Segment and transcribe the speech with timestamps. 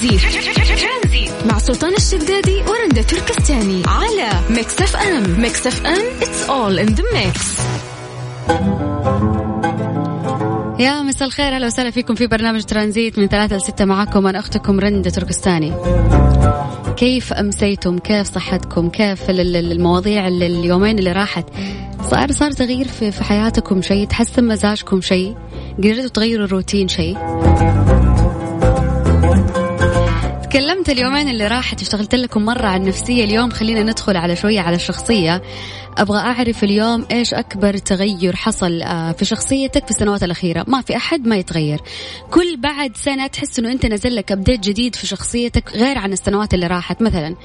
[0.00, 1.30] ترانزيت.
[1.46, 5.40] مع سلطان الشدادي ورندا تركستاني على Mix FM.
[5.40, 7.60] Mix FM it's all in the mix.
[10.80, 13.18] يا مساء الخير أهلا وسهلا فيكم في برنامج ترانزيت.
[13.18, 15.72] من ثلاثة لستة معكم أنا أختكم رندا تركستاني.
[16.96, 21.44] كيف أمسيتم؟ كيف صحتكم؟ كيف المواضيع اليومين اللي راحت؟
[22.10, 25.34] صار صار تغيير في, في حياتكم شيء؟ تحسن مزاجكم شيء؟
[25.78, 27.16] قدرتوا تغيروا الروتين شيء؟
[30.50, 34.76] تكلمت اليومين اللي راحت اشتغلت لكم مرة عن النفسية اليوم خلينا ندخل على شوية على
[34.76, 35.42] الشخصية.
[35.98, 40.64] أبغى أعرف اليوم إيش أكبر تغير حصل آه، في شخصيتك في السنوات الأخيرة.
[40.68, 41.80] ما في أحد ما يتغير.
[42.30, 46.54] كل بعد سنة تحس أنه أنت نزل لك أبديت جديد في شخصيتك غير عن السنوات
[46.54, 47.02] اللي راحت.
[47.02, 47.36] مثلا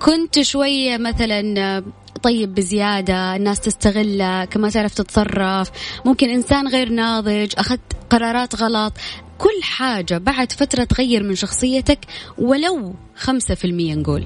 [0.00, 1.84] كنت شوية مثلا آه،
[2.24, 5.70] طيب بزيادة الناس تستغلك ما تعرف تتصرف.
[6.04, 8.92] ممكن إنسان غير ناضج أخذت قرارات غلط.
[9.38, 11.98] كل حاجة بعد فترة تغير من شخصيتك
[12.38, 14.24] ولو خمسة في المية نقول.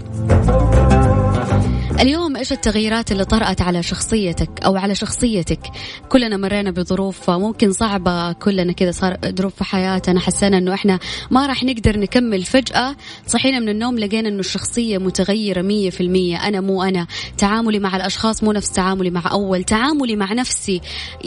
[2.00, 5.60] اليوم إيش التغييرات اللي طرأت على شخصيتك أو على شخصيتك؟
[6.08, 10.98] كلنا مرينا بظروف ممكن صعبة كلنا كذا صار ظروف في حياتنا حسينا إنه إحنا
[11.30, 12.96] ما راح نقدر نكمل فجأة.
[13.26, 17.06] صحينا من النوم لقينا إنه الشخصية متغيرة مية في المية أنا مو أنا.
[17.38, 20.80] تعاملي مع الأشخاص مو نفس تعاملي مع أول تعاملي مع نفسي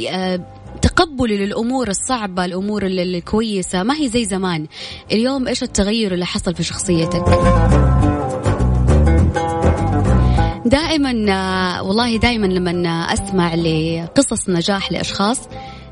[0.09, 0.39] آه،
[0.81, 4.67] تقبلي للأمور الصعبة الأمور الكويسة ما هي زي زمان.
[5.11, 7.23] اليوم إيش التغير اللي حصل في شخصيتك؟
[10.71, 15.39] دائما آه، والله دائما لما أسمع لقصص نجاح لأشخاص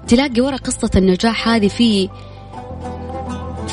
[0.07, 2.09] تلاقي ورا قصة النجاح هذه في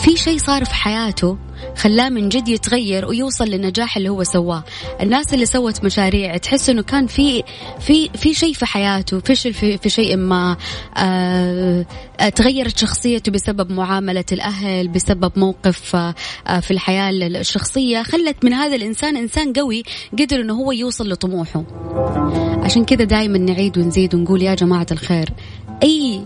[0.06, 1.38] في شيء صار في حياته
[1.76, 4.64] خلاه من جد يتغير ويوصل للنجاح اللي هو سواه.
[5.00, 7.42] الناس اللي سوت مشاريع تحس إنه كان في
[7.80, 10.56] في في شيء في حياته فشل في, في شيء ما
[10.96, 11.84] آه,
[12.34, 16.14] تغيرت شخصيته بسبب معاملة الأهل بسبب موقف آه
[16.60, 19.82] في الحياة الشخصية خلت من هذا الإنسان إنسان قوي
[20.18, 21.64] قدر أنه هو يوصل لطموحه.
[22.62, 25.28] عشان كذا دائما نعيد ونزيد ونقول يا جماعة الخير
[25.82, 26.20] أي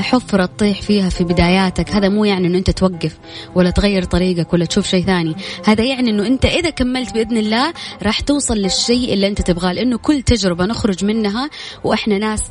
[0.00, 1.90] حفرة تطيح فيها في بداياتك.
[1.90, 3.18] هذا مو يعني إنه أنت توقف
[3.54, 5.34] ولا تغير طريقك ولا تشوف شيء ثاني.
[5.66, 9.98] هذا يعني إنه أنت إذا كملت بإذن الله راح توصل للشيء اللي أنت تبغاه لأنه
[9.98, 11.50] كل تجربة نخرج منها
[11.84, 12.42] وإحنا ناس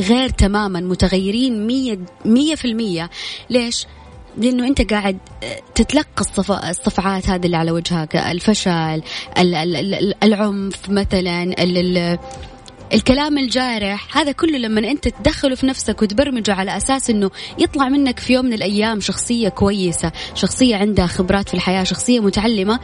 [0.00, 3.10] غير تماما متغيرين مية, مية في المية.
[3.50, 3.86] ليش؟
[4.36, 6.24] لأنه أنت قاعد آه، تتلقى
[6.70, 9.02] الصفعات هذه اللي على وجهك الفشل
[10.22, 11.62] العنف مثلا
[12.92, 18.18] الكلام الجارح هذا كله لما أنت تدخله في نفسك وتبرمجه على أساس إنه يطلع منك
[18.18, 22.80] في يوم من الأيام شخصية كويسة شخصية عندها خبرات في الحياة شخصية متعلمة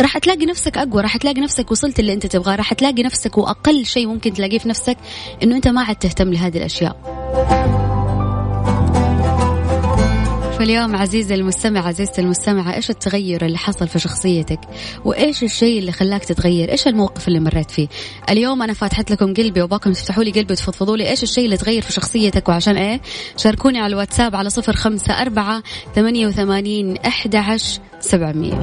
[0.00, 3.86] راح تلاقي نفسك أقوى راح تلاقي نفسك وصلت اللي أنت تبغاه راح تلاقي نفسك وأقل
[3.86, 4.96] شيء ممكن تلاقيه في نفسك
[5.42, 7.99] إنه أنت ما عاد تهتم لهذه الأشياء.
[10.60, 14.60] فاليوم عزيزي المستمع عزيزتي المستمعة إيش التغير اللي حصل في شخصيتك؟
[15.04, 17.88] وإيش الشيء اللي خلاك تتغير؟ إيش الموقف اللي مريت فيه؟
[18.30, 21.82] اليوم أنا فاتحت لكم قلبي وأبغاكم تفتحوا لي قلبي وتفضفضوا لي إيش الشيء اللي تغير
[21.82, 23.00] في شخصيتك؟ وعشان إيه؟
[23.36, 25.62] شاركوني على الواتساب على صفر خمسة أربعة
[25.94, 28.54] ثمانية وثمانين أحد عشر سبعمية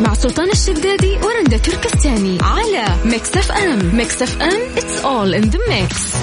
[0.00, 3.96] مع سلطان الشدادي ورندا تركستاني على Mix FM.
[3.96, 6.16] Mix FM it's all in the mix.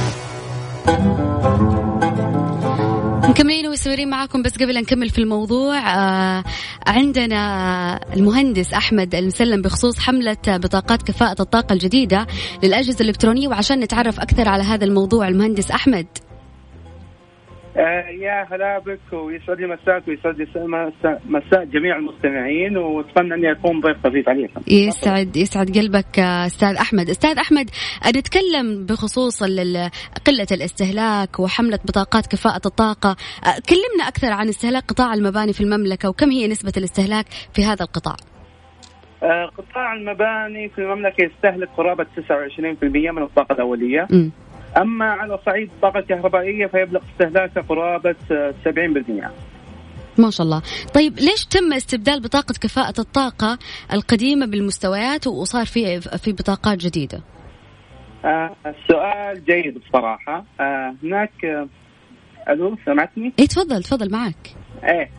[3.29, 6.44] مكملين ومستمرين معاكم بس قبل نكمل في الموضوع آه
[6.88, 12.28] عندنا المهندس أحمد المسلم بخصوص حملة بطاقات كفاءة الطاقة الجديدة
[12.63, 16.07] للأجهزة الإلكترونية وعشان نتعرف أكثر على هذا الموضوع المهندس أحمد.
[17.78, 20.47] آه يا هلا بك ويسعد لي مساك ويسعد لي
[21.25, 24.61] مساء جميع المستمعين وأتمنى أني أكون ضيف خفيف عليكم.
[24.67, 27.69] يسعد يسعد قلبك أستاذ أحمد، أستاذ أحمد
[28.07, 29.44] نتكلم بخصوص
[30.28, 36.09] قلة الاستهلاك وحملة بطاقات كفاءة الطاقة، آه، كلمنا أكثر عن استهلاك قطاع المباني في المملكة
[36.09, 38.16] وكم هي نسبة الاستهلاك في هذا القطاع؟
[39.23, 44.07] آه قطاع المباني في المملكة يستهلك قرابه 29% من الطاقة الأولية.
[44.11, 44.43] م.
[44.78, 48.16] أما على صعيد الطاقه الكهربائيه فيبلغ استهلاكها قرابة
[48.66, 49.29] 70%
[50.17, 50.61] ما شاء الله
[50.93, 53.58] طيب ليش تم استبدال بطاقة كفاءة الطاقة
[53.93, 57.22] القديمة بالمستويات وصار في في بطاقات جديدة
[58.25, 61.67] آه السؤال جيد بصراحة آه هناك آه
[62.49, 65.09] ألو سمعتني؟ اي تفضل تفضل معك إيه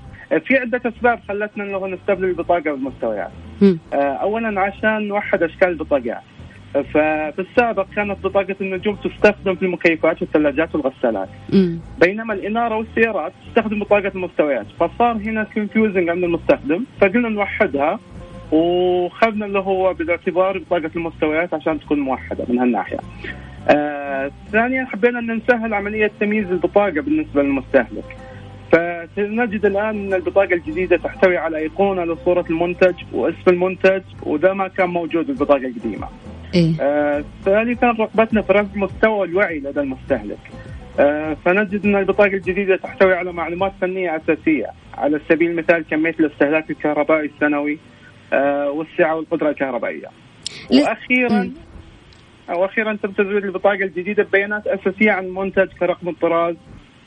[0.46, 3.30] في عدة أسباب خلتنا نستبدل البطاقة بالمستويات.
[3.62, 6.22] آه أولا عشان نوحد أشكال البطاقات.
[6.82, 11.28] ففي السابق كانت بطاقة النجوم تستخدم في المكيفات والثلاجات والغسالات.
[11.52, 11.76] م.
[12.00, 14.66] بينما الإنارة والسيارات تستخدم بطاقة المستويات.
[14.80, 16.84] فصار هنا كونفيوزنج عند المستخدم.
[17.00, 17.98] فقلنا نوحدها
[18.52, 22.98] وخذنا اللي هو بالاعتبار بطاقة المستويات عشان تكون موحدة من هالناحية.
[23.68, 28.16] آه ثانيا حبينا أن نسهل عملية تمييز البطاقة بالنسبة للمستهلك.
[28.72, 28.76] ف
[29.18, 34.88] نجد الآن أن البطاقة الجديدة تحتوي على إيقونة لصورة المنتج واسم المنتج وده ما كان
[34.88, 36.08] موجود بالبطاقة القديمة.
[36.54, 40.38] إيه؟ آه ثالثا رغبتنا في رفع مستوى الوعي لدى المستهلك.
[41.00, 46.70] آه فنجد أن البطاقة الجديدة تحتوي على معلومات فنية أساسية على سبيل المثال كمية الاستهلاك
[46.70, 47.78] الكهربائي السنوي
[48.32, 50.08] آه والسعة والقدرة الكهربائية.
[50.72, 51.52] وأخيرا
[52.48, 56.56] وأخيرا تم تزويد البطاقة الجديدة ببيانات أساسية عن المنتج كرقم الطراز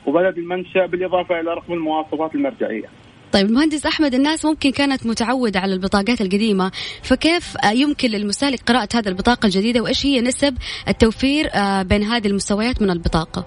[0.06, 2.86] وبلد المنشأ بالإضافة إلى رقم المواصفات المرجعية.
[3.32, 6.70] طيب المهندس أحمد الناس ممكن كانت متعودة على البطاقات القديمة
[7.02, 10.54] فكيف يمكن للمستهلك قراءة هذه البطاقة الجديدة؟ وإيش هي نسب
[10.88, 13.46] التوفير آه، بين هذه المستويات من البطاقة؟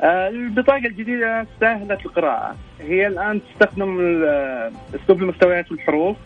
[0.00, 2.56] آه، البطاقة الجديدة سهلة القراءة.
[2.80, 3.98] هي الآن تستخدم
[4.94, 6.16] أسلوب المستويات والحروف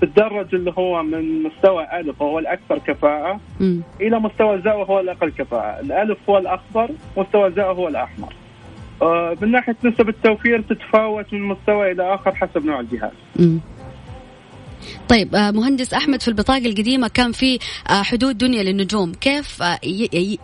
[0.00, 3.80] تتدرج اللي هو من مستوى ألف وهو الأكثر كفاءة م.
[4.00, 5.80] إلى مستوى زاء وهو الأقل كفاءة.
[5.80, 8.28] الألف هو الأخضر مستوى زاء هو الأحمر.
[8.28, 8.34] آه،
[9.42, 13.12] من ناحية نسب التوفير تتفاوت من مستوى إلى آخر حسب نوع الجهاز.
[15.08, 17.58] طيب آه، مهندس أحمد في البطاقة القديمة كان في
[17.90, 19.60] آه، حدود دنيا للنجوم، كيف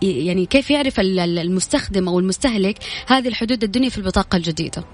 [0.03, 4.85] يعني كيف يعرف المستخدم أو المستهلك هذه الحدود الدنيا في البطاقة الجديدة؟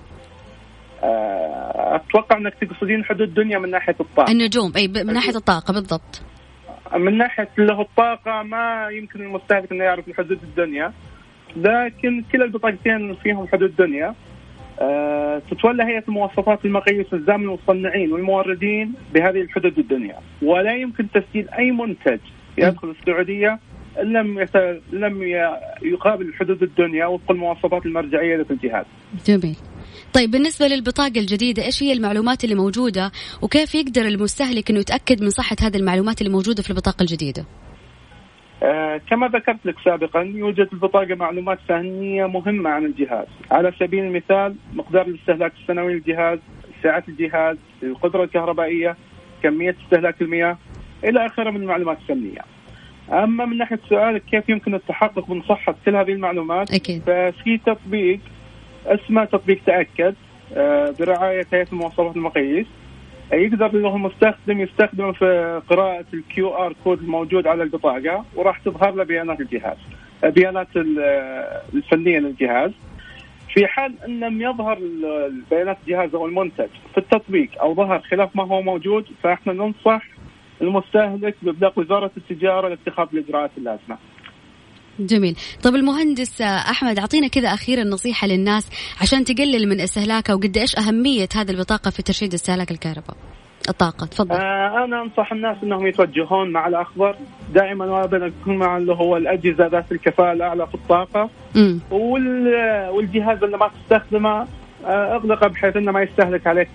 [1.94, 4.32] أتوقع إنك تقصدين حدود دنيا من ناحية الطاقة.
[4.32, 6.22] النجوم أي من ناحية الطاقة بالضبط.
[6.96, 10.92] من ناحية هو الطاقة ما يمكن المستهلك إنه يعرف الحدود الدنيا
[11.56, 14.14] لكن كلا البطاقتين فيهم حدود دنيا
[14.81, 21.70] أه تتولى هيئة المواصفات المقاييس الزام المصنعين والموردين بهذه الحدود الدنيا ولا يمكن تسجيل أي
[21.70, 22.19] منتج
[22.58, 23.58] يدخل السعودية
[24.02, 24.46] لم
[24.93, 25.22] لم
[25.82, 28.84] يقابل الحدود الدنيا وفق المواصفات المرجعية لدى الجهاز.
[29.26, 29.56] جميل.
[30.12, 33.12] طيب بالنسبة للبطاقة الجديدة إيش هي المعلومات اللي موجودة
[33.43, 37.44] وكيف يقدر المستهلك إنه يتأكد من صحة هذه المعلومات اللي موجودة في البطاقة الجديدة؟
[38.62, 43.26] آه كما ذكرت لك سابقا يوجد في البطاقة معلومات فنية مهمة عن الجهاز.
[43.50, 46.38] على سبيل المثال مقدار الاستهلاك السنوي للجهاز
[46.82, 48.96] سعة الجهاز القدرة الكهربائية
[49.42, 50.58] كمية استهلاك المياه
[51.04, 52.40] إلى آخره من المعلومات الفنية
[53.12, 57.02] أما من ناحية سؤالك كيف يمكن التحقق من صحة كل هذه المعلومات؟ أكيد.
[57.06, 58.20] ففي تطبيق
[58.86, 60.14] اسمه تطبيق تأكد
[60.54, 62.66] آه برعاية هيئة المواصفات المقاييس.
[63.32, 69.05] يقدر له المستخدم يستخدمه في قراءة ال QR code الموجود على البطاقة وراح تظهر له
[69.05, 69.76] بيانات الجهاز
[70.25, 70.69] بيانات
[71.75, 72.70] الفنية للجهاز
[73.55, 74.79] في حال ان لم يظهر
[75.50, 80.02] بيانات الجهاز أو المنتج في التطبيق أو ظهر خلاف ما هو موجود فإحنا ننصح
[80.62, 83.99] المستهلك بابلاغ وزارة التجارة لاتخاذ الإجراءات اللازمة.
[84.98, 85.36] جميل.
[85.62, 88.68] طب المهندس أحمد أعطينا كذا أخيرا نصيحة للناس
[89.00, 93.16] عشان تقلل من استهلاكها وقد إيش أهمية هذه البطاقة في ترشيد استهلاك الكهرباء؟
[93.68, 94.36] الطاقة تفضل.
[94.36, 97.16] آه أنا أنصح الناس أنهم يتوجهون مع الأخضر.
[97.54, 101.30] دائما وأبدا يكون مع اللي هو الأجهزة ذات الكفاءة الأعلى في الطاقة.
[101.90, 102.54] وال...
[102.90, 104.46] والجهاز اللي ما تستخدمه
[104.86, 106.68] آه أغلقه بحيث إنه ما يستهلك عليك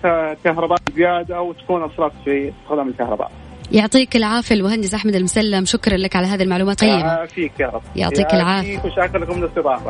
[0.43, 3.31] كهرباء زيادة وتكون اسرفت في استخدام الكهرباء.
[3.71, 5.65] يعطيك العافية المهندس أحمد المسلم.
[5.65, 7.81] شكرا لك على هذه المعلومات الطيبه فيك يا رب.
[7.95, 8.79] يعطيك العافية.
[8.79, 9.41] وشكرا لكم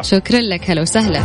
[0.02, 0.70] شكرا لك.
[0.70, 1.22] هلا وسهلا.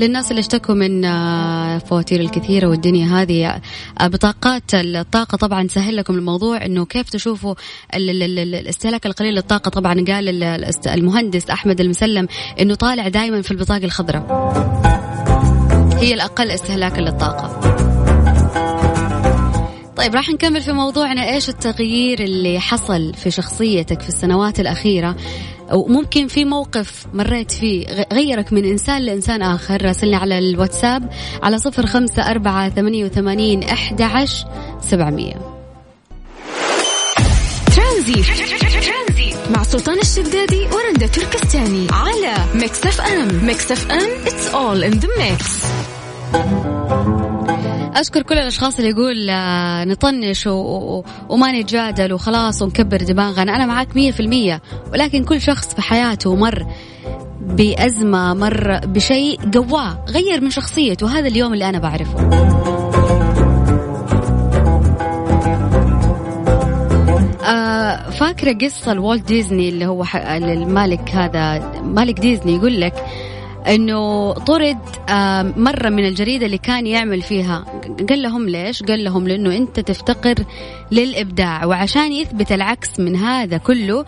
[0.00, 3.60] للناس اللي اشتكوا من آه، فواتير الكثيرة والدنيا هذه
[4.00, 7.54] آه، بطاقات الطاقة طبعا سهل لكم الموضوع إنه كيف تشوفوا
[7.94, 9.68] الاستهلاك القليل للطاقة.
[9.68, 10.42] طبعا قال
[10.86, 12.28] المهندس أحمد المسلم
[12.60, 14.22] إنه طالع دائما في البطاقة الخضراء.
[16.00, 17.60] هي الأقل استهلاكا للطاقة.
[19.96, 25.16] طيب راح نكمل في موضوعنا إيش التغيير اللي حصل في شخصيتك في السنوات الأخيرة.
[25.72, 29.82] وممكن في موقف مريت فيه غيرك من إنسان لإنسان آخر.
[29.82, 31.10] راسلنا على الواتساب
[31.42, 34.46] على صفر خمسة أربعة ثمانية وثمانين أحد عشر
[34.80, 35.34] سبعمية.
[39.56, 43.46] مع سلطان الشدادي ورندا تركستاني على Mix FM.
[43.46, 45.64] Mix FM it's all in the mix.
[47.96, 50.50] أشكر كل الأشخاص اللي يقول آه، نطنش و...
[50.50, 51.04] و...
[51.28, 53.86] وما نتجادل وخلاص ونكبر دماغنا.
[53.96, 54.62] مية في المية.
[54.92, 56.66] ولكن كل شخص في حياته مر
[57.40, 61.18] بأزمة مر بشيء قواه غير من شخصيته.
[61.18, 62.28] هذا اليوم اللي أنا بعرفه.
[67.44, 73.04] آه فاكرة قصة الوالت ديزني اللي هو المالك هذا مالك ديزني يقول لك
[73.66, 74.78] إنه طرد
[75.56, 77.64] مرة من الجريدة اللي كان يعمل فيها.
[78.08, 80.34] قال لهم ليش؟ قال لهم لأنه أنت تفتقر
[80.90, 81.64] للإبداع.
[81.64, 84.04] وعشان يثبت العكس من هذا كله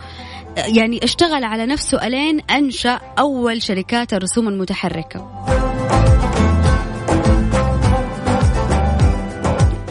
[0.57, 5.31] يعني اشتغل على نفسه ألين أنشأ أول شركات الرسوم المتحركة.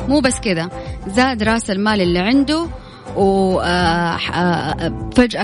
[0.09, 0.71] مو بس كذا
[1.07, 2.67] زاد رأس المال اللي عنده
[3.17, 3.65] وفجأة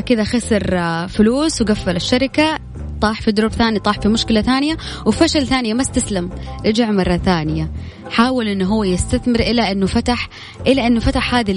[0.01, 2.59] كذا خسر فلوس وقفل الشركة.
[3.01, 4.77] طاح في دروب ثاني طاح في مشكلة ثانية
[5.07, 6.31] وفشل ثانية ما استسلم
[6.67, 7.71] رجع مرة ثانية.
[8.11, 10.29] حاول إنه هو يستثمر إلى إنه فتح
[10.67, 11.55] إلى إنه فتح هذه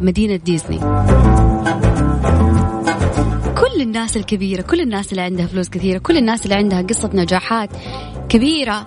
[0.00, 0.78] مدينة ديزني.
[3.58, 7.70] كل الناس الكبيرة كل الناس اللي عندها فلوس كثيرة كل الناس اللي عندها قصة نجاحات
[8.28, 8.86] كبيرة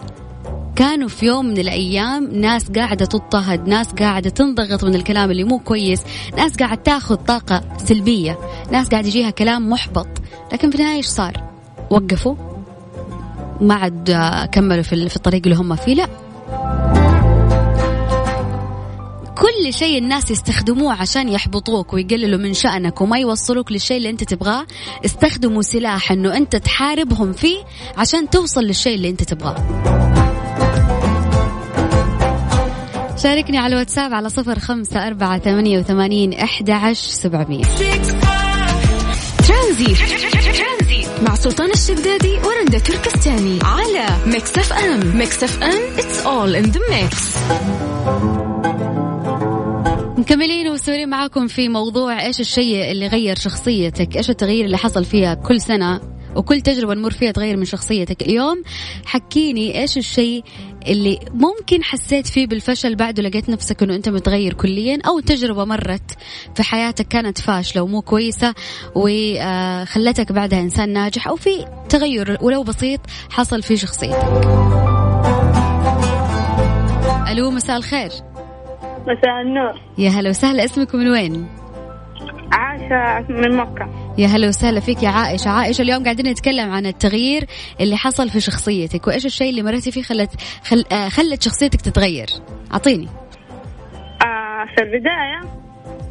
[0.75, 5.59] كانوا في يوم من الأيام ناس قاعدة تضطهد ناس قاعدة تنضغط من الكلام اللي مو
[5.59, 6.03] كويس
[6.37, 8.37] ناس قاعدة تاخذ طاقة سلبية
[8.71, 10.07] ناس قاعد يجيها كلام محبط.
[10.53, 11.50] لكن في النهاية إيش صار؟
[11.91, 12.35] وقفوا.
[13.61, 14.11] ما عاد
[14.51, 16.07] كملوا في الطريق اللي هم فيه لا.
[19.37, 24.65] كل شيء الناس يستخدموه عشان يحبطوك ويقللوا من شأنك وما يوصلوك للشيء اللي انت تبغاه
[25.05, 27.57] استخدموا سلاح انه انت تحاربهم فيه
[27.97, 29.55] عشان توصل للشيء اللي انت تبغاه.
[33.17, 37.63] شاركني على الواتساب على صفر خمسة أربعة ثمانية وثمانين أحد عشر سبعمية.
[41.41, 47.37] سلطان الشدادي ورندا تركستاني على Mix FM Mix FM it's all in the mix.
[50.19, 55.33] مكملين ومستمرين معاكم في موضوع إيش الشيء اللي غير شخصيتك؟ إيش التغيير اللي حصل فيها
[55.33, 56.01] كل سنة؟
[56.35, 58.63] وكل تجربة نمر فيها تغير من شخصيتك اليوم؟
[59.05, 60.43] حكيني إيش الشيء
[60.87, 66.11] اللي ممكن حسيت فيه بالفشل بعده لقيت نفسك إنه أنت متغير كليا أو تجربة مرت
[66.55, 68.53] في حياتك كانت فاشلة ومو كويسة
[68.95, 74.25] وخلتك بعدها إنسان ناجح أو في تغير ولو بسيط حصل في شخصيتك.
[77.31, 78.11] ألو مساء الخير.
[79.07, 79.81] مساء النور.
[79.97, 81.47] يا هلا وسهلا اسمك من وين؟
[82.51, 83.89] عائشة من مكة.
[84.17, 85.49] يا هلا وسهلا فيك يا عائشة.
[85.49, 87.45] عائشة اليوم قاعدين نتكلم عن التغيير
[87.79, 90.29] اللي حصل في شخصيتك وإيش الشيء اللي مريتي فيه خلت
[90.63, 90.85] خل...
[90.91, 92.27] آه خلت شخصيتك تتغير؟
[92.73, 93.07] أعطيني.
[94.21, 95.41] آه في البداية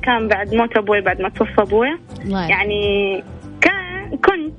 [0.02, 1.98] كان بعد موت أبوي بعد ما توفى أبوي.
[2.24, 3.22] يعني
[3.60, 4.54] كان كنت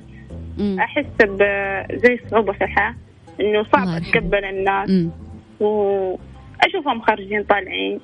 [0.57, 0.77] مم.
[0.79, 2.95] أحس بزي صعوبة في الحياة
[3.39, 5.07] إنه صعب أتقبل الناس.
[5.60, 8.00] وأشوفهم خارجين طالعين.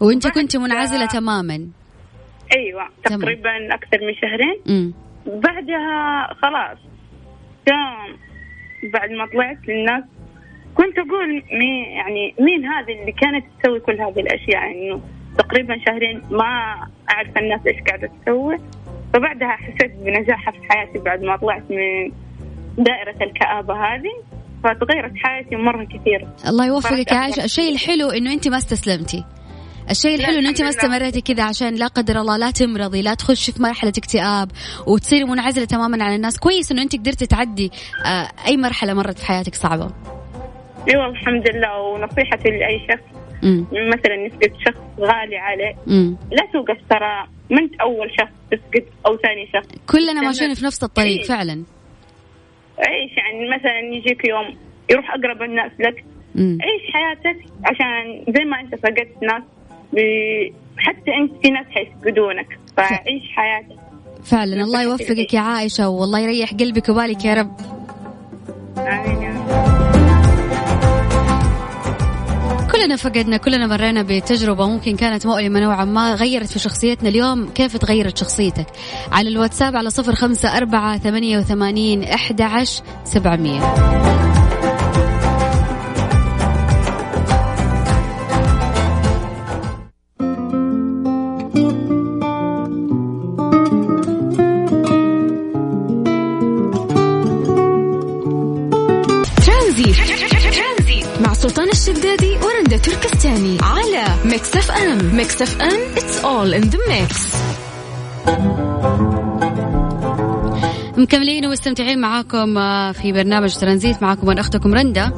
[0.00, 1.68] وأنت كنت منعزلة تماما.
[2.56, 3.74] أيوه تقريبا.
[3.74, 4.56] أكثر من شهرين.
[4.66, 4.92] م.
[5.26, 6.78] بعدها خلاص
[7.68, 8.16] يوم
[8.92, 10.04] بعد ما طلعت للناس
[10.74, 15.00] كنت أقول مين يعني مين هذه اللي كانت تسوي كل هذه الأشياء؟ إنه يعني
[15.38, 16.74] تقريبا شهرين ما
[17.10, 18.58] أعرف الناس إيش قاعدة تسوي.
[19.14, 22.12] فبعدها حسيت بنجاحها في حياتي بعد ما طلعت من
[22.84, 24.22] دائرة الكآبة هذه.
[24.64, 26.28] فتغيرت حياتي مرة كثير.
[26.48, 27.44] الله يوفقك يا عائشة.
[27.44, 29.24] الشيء الحلو إنه أنت ما استسلمتي.
[29.90, 33.52] الشيء الحلو إن أنت ما استمريتي كذا عشان لا قدر الله لا تمرضي لا تخشي
[33.52, 34.50] في مرحلة اكتئاب
[34.86, 37.70] وتصيري منعزلة تماما عن الناس كويس إنه أنت قدرتي تعدي
[38.06, 39.90] آه، أي مرحلة مرت في حياتك صعبة
[40.88, 43.66] أيوه الحمد لله ونصيحتي لأي شخص مم.
[43.72, 46.16] مثلا نفقد شخص غالي عليه مم.
[46.32, 50.82] لا توقف ترى ما انت أول شخص تفقد أو ثاني شخص كلنا ماشيين في نفس
[50.84, 51.26] الطريق عيش.
[51.28, 51.62] فعلا
[52.78, 54.56] عيش يعني مثلا يجيك يوم
[54.90, 56.58] يروح أقرب الناس لك مم.
[56.62, 59.42] عيش حياتك عشان زي ما أنت فقدت ناس
[60.76, 63.76] حتى أنت في ناس حيفقدونك فعيش حياتك.
[64.24, 67.56] فعلا الله يوفقك يا عائشة والله يريح قلبك وبالك يا رب.
[68.78, 69.32] آمين.
[72.72, 77.08] كلنا فقدنا كلنا مرينا بتجربة ممكن كانت مؤلمة نوعا ما غيرت في شخصيتنا.
[77.08, 78.66] اليوم كيف تغيرت شخصيتك؟
[79.12, 83.60] على الواتساب على صفر خمسة أربعة ثمانية وثمانين أحد عشر سبعمية.
[104.32, 107.36] Mix FM Mix FM it's all in the mix.
[110.98, 115.12] مكملين ومستمتعين معاكم آه، في برنامج ترانزيت معاكم من أختكم رندا.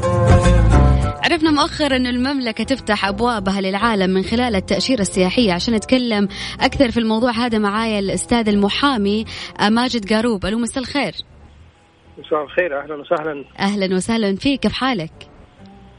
[1.24, 5.52] عرفنا مؤخرا أن المملكة تفتح أبوابها للعالم من خلال التأشيرة السياحية.
[5.52, 6.28] عشان نتكلم
[6.60, 9.24] أكثر في الموضوع هذا معايا الأستاذ المحامي
[9.60, 10.46] آه، ماجد قاروب.
[10.46, 11.12] ألو مساء الخير.
[12.18, 13.44] مساء الخير أهلا وسهلا.
[13.58, 14.60] أهلا وسهلا فيك.
[14.60, 15.33] كيف حالك؟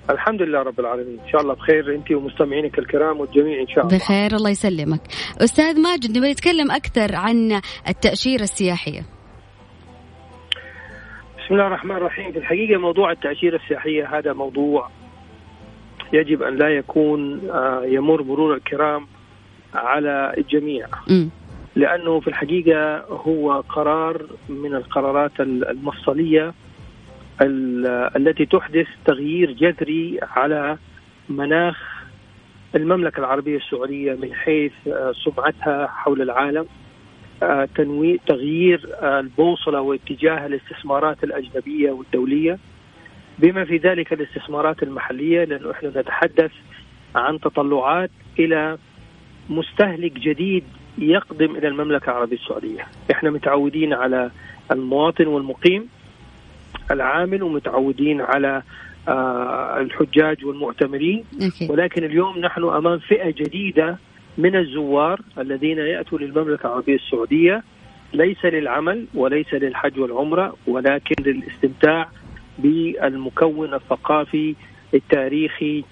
[0.10, 1.20] الحمد لله رب العالمين.
[1.20, 3.98] إن شاء الله بخير أنت ومستمعينك الكرام والجميع إن شاء الله.
[3.98, 5.02] بخير الله يسلمك.
[5.42, 9.02] أستاذ ماجد نبي نتكلم أكثر عن التأشيرة السياحية.
[11.38, 12.32] بسم الله الرحمن الرحيم.
[12.32, 14.90] في الحقيقة موضوع التأشيرة السياحية هذا موضوع
[16.14, 19.08] يجب أن لا يكون آه، يمر مرور الكرام
[19.74, 20.88] على الجميع.
[21.10, 21.26] م.
[21.76, 26.54] لأنه في الحقيقة هو قرار من القرارات المفصلية
[27.42, 30.77] التي تحدث تغيير جذري على
[31.30, 32.06] مناخ
[32.75, 34.72] المملكة العربية السعودية من حيث
[35.24, 36.65] سمعتها حول العالم.
[37.75, 42.58] تنوي تغيير البوصلة واتجاه الاستثمارات الأجنبية والدولية.
[43.39, 46.51] بما في ذلك الاستثمارات المحلية لأنه إحنا نتحدث
[47.15, 48.77] عن تطلعات إلى
[49.50, 50.63] مستهلك جديد
[50.98, 52.88] يقدم إلى المملكة العربية السعودية.
[53.12, 54.32] إحنا متعودين على
[54.72, 55.89] المواطن والمقيم.
[56.91, 58.62] العامل ومتعودين على
[59.08, 61.24] آه، الحجاج والمعتمرين
[61.70, 63.98] ولكن اليوم نحن أمام فئة جديدة
[64.38, 67.63] من الزوار الذين يأتوا للمملكة العربية السعودية.
[68.13, 72.10] ليس للعمل وليس للحج والعمرة ولكن للاستمتاع
[72.60, 74.55] بالمكون الثقافي
[74.94, 75.84] التاريخي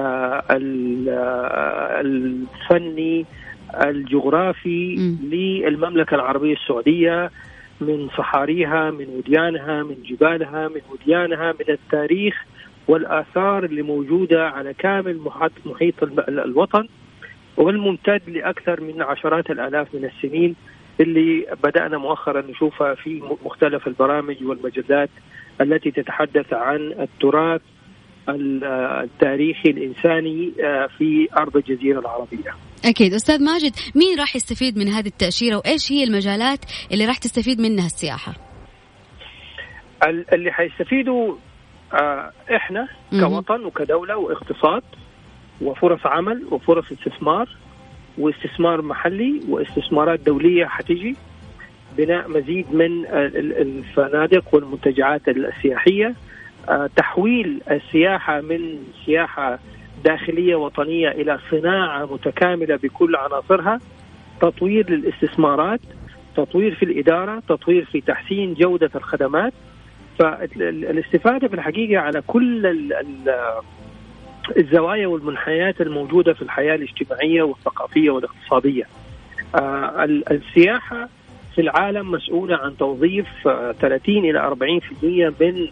[0.00, 3.26] آه، آه، الفني
[3.84, 4.96] الجغرافي
[5.30, 7.30] للمملكة العربية السعودية.
[7.80, 12.44] من صحاريها من وديانها من جبالها من وديانها من التاريخ
[12.88, 15.20] والآثار اللي موجودة على كامل
[15.66, 15.94] محيط
[16.28, 16.88] الوطن
[17.56, 20.54] والممتد لأكثر من عشرات الآلاف من السنين
[21.00, 25.10] اللي بدأنا مؤخرا نشوفها في مختلف البرامج والمجلات
[25.60, 27.60] التي تتحدث عن التراث
[28.28, 32.54] التاريخي الإنساني آه، في أرض الجزيرة العربية.
[32.84, 33.14] أكيد.
[33.14, 36.58] أستاذ ماجد مين راح يستفيد من هذه التأشيرة وإيش هي المجالات
[36.92, 38.34] اللي راح تستفيد منها السياحة؟
[40.32, 41.34] اللي حيستفيدوا
[41.94, 42.88] آه، إحنا
[43.20, 44.82] كوطن وكدولة واقتصاد
[45.60, 47.48] وفرص عمل وفرص استثمار
[48.18, 51.16] واستثمار محلي واستثمارات دولية حتيجي
[51.96, 56.06] بناء مزيد من الفنادق والمنتجعات السياحية.
[56.06, 56.14] آه،
[56.96, 59.58] تحويل السياحة من سياحة
[60.04, 63.80] داخلية وطنية إلى صناعة متكاملة بكل عناصرها
[64.40, 65.80] تطوير للاستثمارات
[66.36, 69.52] تطوير في الإدارة تطوير في تحسين جودة الخدمات
[70.18, 72.66] فالاستفادة في الحقيقة على كل
[74.56, 78.84] الزوايا والمنحيات الموجودة في الحياة الاجتماعية والثقافية والاقتصادية.
[79.54, 81.08] آه، السياحة
[81.54, 83.26] في العالم مسؤولة عن توظيف
[83.80, 85.70] 30 آه، إلى 40% من آه،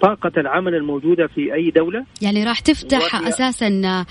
[0.00, 4.04] طاقة العمل الموجودة في أي دولة؟ يعني راح تفتح أساسا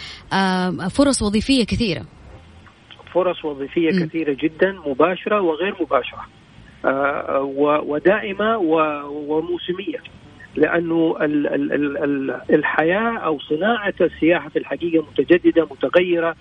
[0.89, 2.05] فرص وظيفية كثيرة.
[3.13, 4.05] فرص وظيفية م.
[4.05, 6.25] كثيرة جدا مباشرة وغير مباشرة.
[7.85, 8.57] ودائمة
[9.07, 9.99] وموسمية.
[10.55, 11.15] لأنه
[12.49, 16.35] الحياة أو صناعة السياحة في الحقيقة متجددة متغيرة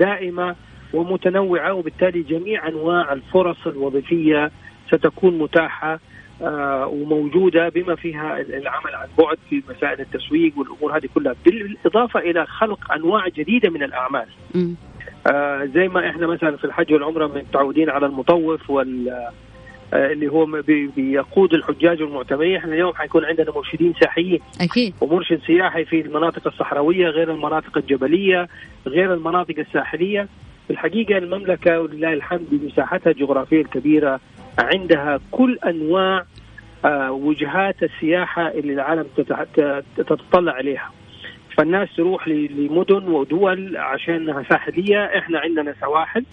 [0.00, 0.56] دائمة
[0.92, 4.50] ومتنوعة وبالتالي جميع أنواع الفرص الوظيفية
[4.88, 5.98] ستكون متاحة آه،
[6.86, 12.92] وموجودة بما فيها العمل عن بعد في مسائل التسويق والأمور هذه كلها بالإضافة إلى خلق
[12.92, 14.26] أنواع جديدة من الأعمال.
[15.26, 19.08] آه زي ما إحنا مثلا في الحج والعمرة متعودين على المطوف وال
[19.94, 20.46] آه، اللي هو
[20.96, 22.56] بيقود الحجاج والمعتمرين.
[22.56, 24.40] إحنا اليوم حيكون عندنا مرشدين سياحيين.
[24.60, 24.94] أكيد.
[25.00, 28.48] ومرشد سياحي في المناطق الصحراوية غير المناطق الجبلية
[28.86, 30.28] غير المناطق الساحلية.
[30.66, 34.20] في الحقيقة المملكة ولله الحمد بمساحتها الجغرافية الكبيرة
[34.58, 36.24] عندها كل أنواع
[36.84, 39.06] آه، وجهات السياحة اللي العالم
[39.96, 40.90] تتطلع عليها.
[41.56, 45.04] فالناس تروح لمدن ودول عشانها ساحلية.
[45.04, 46.24] إحنا عندنا سواحل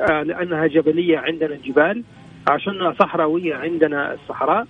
[0.00, 2.04] آه، لأنها جبلية عندنا جبال
[2.48, 4.66] عشان صحراوية عندنا الصحراء.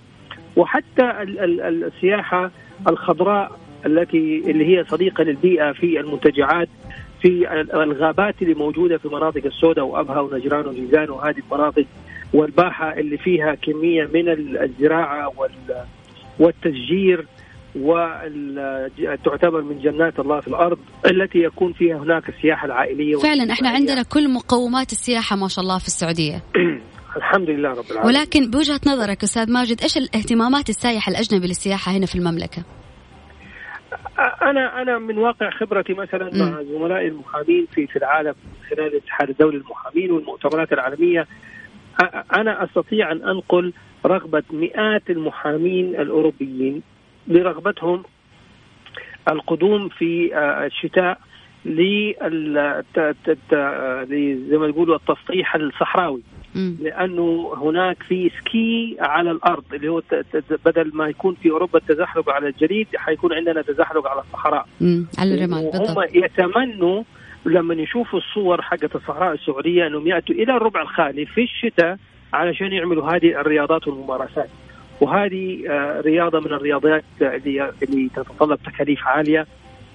[0.55, 2.51] وحتى السياحة
[2.87, 6.69] الخضراء التي اللي هي صديقة للبيئة في المنتجعات
[7.21, 11.85] في الغابات اللي موجودة في مناطق السوداء وأبها ونجران وجيزان وهذه المناطق
[12.33, 14.29] والباحة اللي فيها كمية من
[14.63, 15.33] الزراعة
[16.39, 17.25] والتشجير
[17.75, 24.03] وتعتبر من جنات الله في الأرض التي يكون فيها هناك السياحة العائلية فعلا إحنا عندنا
[24.03, 26.43] كل مقومات السياحة ما شاء الله في السعودية.
[27.17, 28.15] الحمد لله رب العالمين.
[28.15, 32.76] ولكن بوجهة نظرك أستاذ ماجد إيش الاهتمامات السائح الأجنبي للسياحة هنا في المملكة؟
[34.41, 36.51] أنا أنا من واقع خبرتي مثلا م.
[36.51, 38.35] مع زملائي المحامين في في العالم
[38.69, 41.27] خلال الاتحاد الدولي للمحامين والمؤتمرات العالمية
[42.37, 43.73] أنا أستطيع أن أنقل
[44.05, 46.81] رغبة مئات المحامين الأوروبيين
[47.27, 48.03] لرغبتهم
[49.31, 51.19] القدوم في الشتاء
[54.49, 56.21] زي ما يقولوا التسطيح الصحراوي
[56.81, 60.01] لأنه هناك في سكي على الأرض اللي هو
[60.65, 64.65] بدل ما يكون في أوروبا التزحلق على الجليد حيكون عندنا تزحلق على الصحراء.
[65.17, 67.03] على الرمال وهم يتمنوا
[67.45, 71.97] لما يشوفوا الصور حقت الصحراء السعودية أنهم يأتوا إلى الربع الخالي في الشتاء
[72.33, 74.49] علشان يعملوا هذه الرياضات والممارسات.
[75.01, 79.47] وهذه آه، رياضة من الرياضات اللي اللي تتطلب تكاليف عالية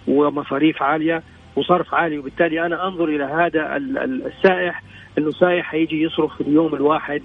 [0.09, 1.23] ومصاريف عالية.
[1.57, 4.83] وصرف عالي وبالتالي أنا أنظر إلى هذا السائح
[5.19, 7.23] إنه سايح هيجي يصرف في اليوم الواحد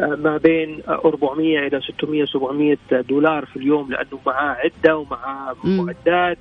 [0.00, 6.38] آه، ما بين 400 إلى 600 700 دولار في اليوم لأنه معاه عدة ومعاه معدات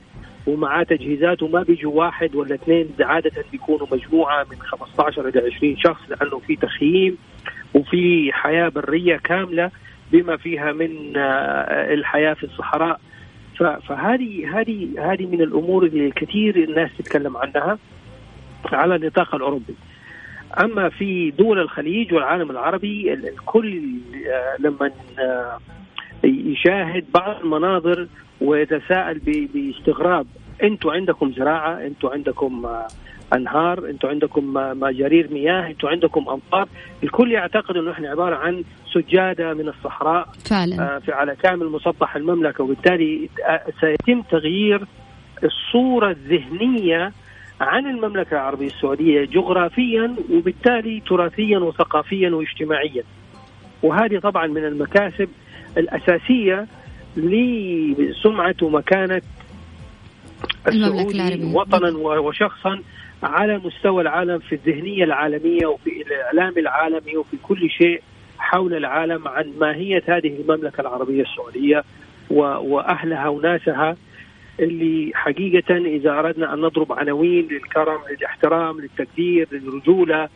[0.47, 6.01] ومعاه تجهيزات وما بيجوا واحد ولا اثنين عادة بيكونوا مجموعة من 15 إلى 20 شخص
[6.09, 7.17] لأنه في تخييم
[7.73, 9.71] وفي حياة برية كاملة
[10.11, 12.99] بما فيها من آه، الحياة في الصحراء.
[13.59, 17.77] فهذه هذه هذه من الأمور اللي كثير الناس تتكلم عنها
[18.65, 19.75] على النطاق الأوروبي.
[20.61, 23.81] أما في دول الخليج والعالم العربي الكل
[24.27, 25.59] آه، لما آه،
[26.23, 28.07] يشاهد بعض المناظر
[28.41, 29.19] ويتساءل
[29.53, 30.27] باستغراب
[30.63, 32.87] أنتم عندكم زراعة أنتم عندكم آه،
[33.33, 36.67] انهار أنتم عندكم مجارير مياه أنتم عندكم امطار
[37.03, 40.99] الكل يعتقد انه إحنا عبارة عن سجادة من الصحراء فعلا.
[40.99, 42.63] في على كامل مسطح المملكة.
[42.63, 43.29] وبالتالي
[43.81, 44.85] سيتم تغيير
[45.43, 47.11] الصورة الذهنية
[47.61, 53.03] عن المملكة العربية السعودية جغرافيا وبالتالي تراثيا وثقافيا واجتماعيا.
[53.83, 55.29] وهذه طبعا من المكاسب
[55.77, 56.67] الأساسية
[57.17, 59.21] لسمعة ومكانة
[60.69, 62.81] السعودي وطنا وشخصا
[63.23, 68.01] على مستوى العالم في الذهنية العالمية وفي الإعلام العالمي وفي كل شيء
[68.39, 71.83] حول العالم عن ماهية هذه المملكة العربية السعودية
[72.29, 73.95] وأهلها وناسها
[74.59, 80.29] اللي حقيقة إذا أردنا أن نضرب عناوين للكرم للاحترام للتقدير للرجولة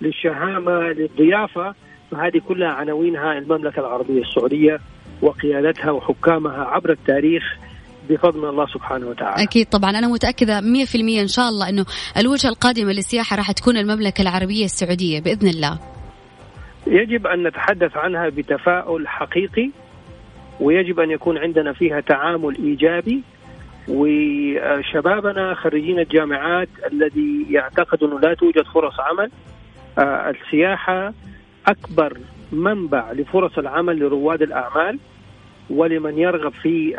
[0.00, 1.74] للشهامة للضيافة
[2.10, 4.80] فهذه كلها عناوينها المملكة العربية السعودية
[5.22, 7.56] وقيادتها وحكامها عبر التاريخ
[8.08, 9.42] بفضل الله سبحانه وتعالى.
[9.42, 9.90] أكيد طبعا.
[9.90, 11.84] أنا متأكدة 100% إن شاء الله أنه
[12.16, 15.78] الوجهة القادمة للسياحة راح تكون المملكة العربية السعودية بإذن الله.
[16.86, 19.70] يجب أن نتحدث عنها بتفاؤل حقيقي
[20.60, 23.22] ويجب أن يكون عندنا فيها تعامل إيجابي.
[23.88, 29.30] وشبابنا خريجين الجامعات الذي يعتقد انه لا توجد فرص عمل
[29.98, 31.12] آه، السياحة
[31.66, 32.18] أكبر
[32.52, 34.98] منبع لفرص العمل لرواد الأعمال.
[35.70, 36.94] ولمن يرغب في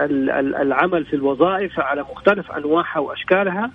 [0.62, 3.72] العمل في الوظائف على مختلف أنواعها وأشكالها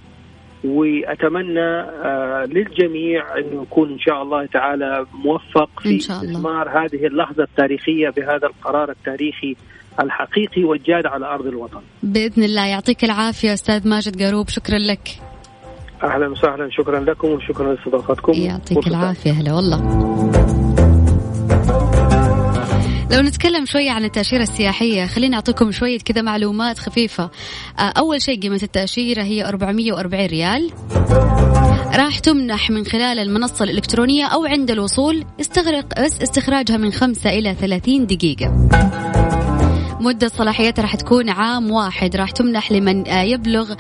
[0.65, 8.09] وأتمنى آه، للجميع انه يكون إن شاء الله تعالى موفق في استثمار هذه اللحظة التاريخية
[8.09, 9.57] بهذا القرار التاريخي
[10.01, 11.81] الحقيقي والجاد على أرض الوطن.
[12.03, 15.09] بإذن الله يعطيك العافية أستاذ ماجد قروب شكرا لك.
[16.03, 18.33] أهلا وسهلا شكرا لكم وشكرا لاستضافتكم.
[18.33, 20.64] يعطيك العافية هلا والله.
[23.15, 27.31] لو نتكلم شوية عن التأشيرة السياحية خليني أعطيكم شوية كذا معلومات خفيفة.
[27.79, 30.71] آه، أول شيء قيمة التأشيرة هي 440 ريال.
[31.95, 37.55] راح تمنح من خلال المنصة الإلكترونية أو عند الوصول استغرق بس استخراجها من 5 إلى
[37.55, 38.69] 30 دقيقة.
[40.01, 42.17] مدة صلاحيتها راح تكون عام واحد.
[42.17, 43.75] راح تمنح لمن آه، يبلغ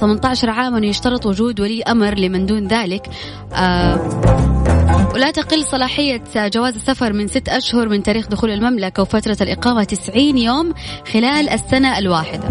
[0.00, 3.06] 18 آه، عاما ويشترط وجود ولي أمر لمن دون ذلك.
[3.54, 9.84] آه، ولا تقل صلاحية جواز السفر من ست أشهر من تاريخ دخول المملكة وفترة الإقامة
[9.84, 10.72] 90 يوم
[11.12, 12.48] خلال السنة الواحدة.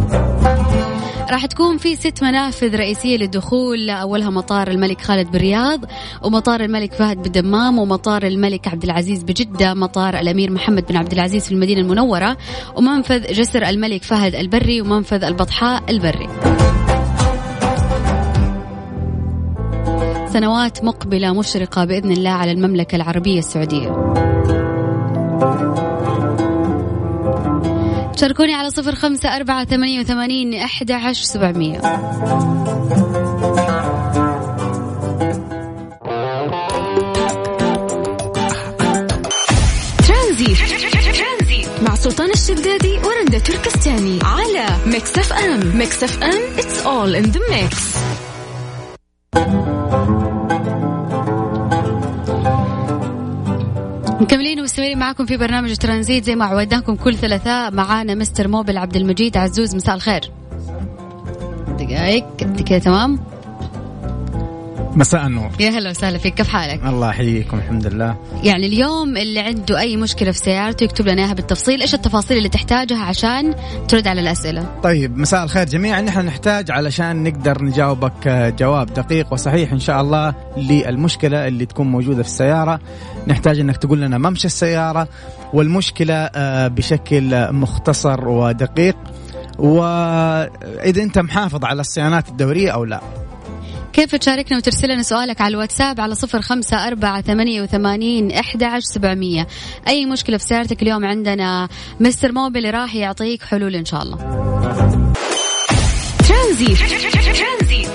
[1.31, 5.79] راح تكون في ست منافذ رئيسية للدخول أولها مطار الملك خالد بالرياض
[6.21, 11.45] ومطار الملك فهد بالدمام ومطار الملك عبد العزيز بجدة مطار الأمير محمد بن عبد العزيز
[11.45, 12.37] في المدينة المنورة
[12.75, 16.27] ومنفذ جسر الملك فهد البري ومنفذ البطحاء البري.
[20.33, 23.89] سنوات مقبلة مشرقة بإذن الله على المملكة العربية السعودية.
[28.21, 31.81] شاركوني على صفر خمسة أربعة ثمانية وثمانين أحد عشر سبعمية.
[41.81, 45.77] مع سلطان الشدادي ورندا تركستاني على Mix FM.
[45.77, 47.91] Mix FM it's all in the mix.
[54.21, 58.95] مكملين ومستمرين معاكم في برنامج ترانزيت زي ما عودناكم كل ثلاثاء معانا مستر موبل عبد
[58.95, 60.31] المجيد عزوز مساء الخير.
[61.79, 62.25] دقائق
[62.65, 63.30] كذا تمام.
[64.95, 65.49] مساء النور.
[65.59, 66.33] يا هلا وسهلا فيك.
[66.33, 68.15] كيف حالك؟ الله يحييكم الحمد لله.
[68.43, 71.81] يعني اليوم اللي عنده أي مشكلة في سيارته يكتب لنا إياها بالتفصيل.
[71.81, 73.55] إيش التفاصيل اللي تحتاجها عشان
[73.87, 76.01] ترد على الأسئلة؟ طيب مساء الخير جميعا.
[76.01, 78.27] نحن نحتاج علشان نقدر نجاوبك
[78.59, 82.79] جواب دقيق وصحيح إن شاء الله للمشكلة اللي تكون موجودة في السيارة.
[83.27, 85.07] نحتاج إنك تقول لنا ممشى السيارة
[85.53, 88.95] والمشكلة آه، بشكل مختصر ودقيق.
[89.59, 93.01] وإذا أنت محافظ على الصيانات الدورية أو لا؟
[93.93, 98.85] كيف تشاركنا وترسل لنا سؤالك على الواتساب على صفر خمسة أربعة ثمانية وثمانين إحدى عشر
[98.85, 99.47] سبعمية.
[99.87, 104.17] أي مشكلة في سيارتك اليوم عندنا؟ مستر موبيل راح يعطيك حلول إن شاء الله.
[106.27, 106.75] ترانزيت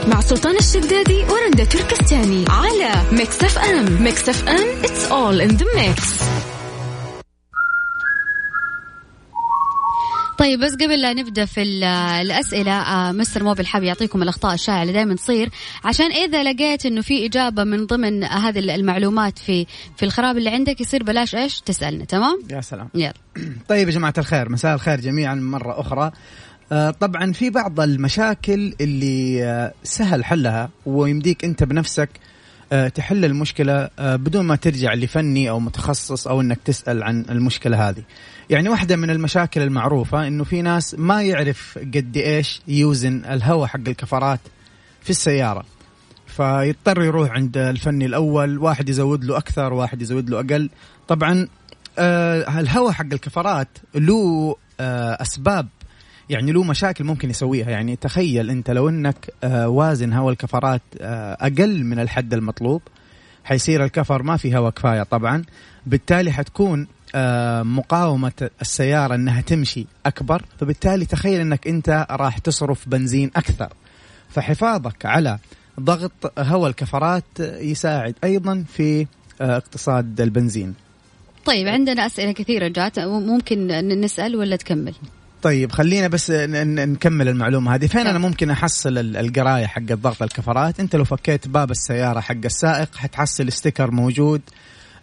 [0.07, 4.03] مع سلطان الشدادي ورندا تركستاني على Mix FM.
[4.03, 6.23] Mix FM it's all in the mix.
[10.39, 11.63] طيب بس قبل لا نبدأ في
[12.21, 15.51] الأسئلة آه مستر موبل حاب يعطيكم الأخطاء الشائعة اللي دائما تصير.
[15.85, 20.81] عشان إذا لقيت إنه في إجابة من ضمن هذه المعلومات في في الخراب اللي عندك
[20.81, 22.89] يصير بلاش إيش؟ تسألنا تمام؟ يا سلام.
[22.95, 23.15] يلا.
[23.69, 26.11] طيب يا جماعة الخير مساء الخير جميعا مرة أخرى.
[26.73, 32.09] آه طبعا في بعض المشاكل اللي آه سهل حلها ويمديك أنت بنفسك
[32.71, 38.03] تحل المشكلة آه، بدون ما ترجع لفني أو متخصص أو إنك تسأل عن المشكلة هذه.
[38.51, 43.89] يعني واحدة من المشاكل المعروفة إنه في ناس ما يعرف قد إيش يوزن الهواء حق
[43.89, 44.41] الكفرات
[45.03, 45.65] في السيارة.
[46.27, 50.71] فيضطر يروح عند الفني الأول واحد يزود له أكثر واحد يزود له أقل
[51.09, 51.49] طبعا
[51.99, 55.69] آه الهواء حق الكفرات له آه أسباب
[56.31, 57.71] يعني له مشاكل ممكن يسويها.
[57.71, 62.83] يعني تخيل أنت لو إنك آه وازن هواء الكفرات آه أقل من الحد المطلوب
[63.45, 65.45] حيصير الكفر ما في هواء كفاية طبعا.
[65.87, 70.43] بالتالي حتكون آه مقاومة السيارة إنها تمشي أكبر.
[70.61, 73.73] فبالتالي تخيل إنك أنت راح تصرف بنزين أكثر.
[74.29, 75.39] فحفاظك على
[75.81, 79.07] ضغط هواء الكفرات يساعد أيضا في
[79.41, 80.75] اقتصاد البنزين.
[81.45, 82.99] طيب عندنا أسئلة كثيرة جات.
[82.99, 83.67] ممكن
[84.01, 84.95] نسأل ولا تكمل؟
[85.47, 87.87] طيب خلينا بس نكمل المعلومة هذه.
[87.87, 92.97] فين أنا ممكن أحصل القراية حق ضغط الكفرات أنت لو فكيت باب السيارة حق السائق
[92.97, 94.41] حتحصل ستيكر موجود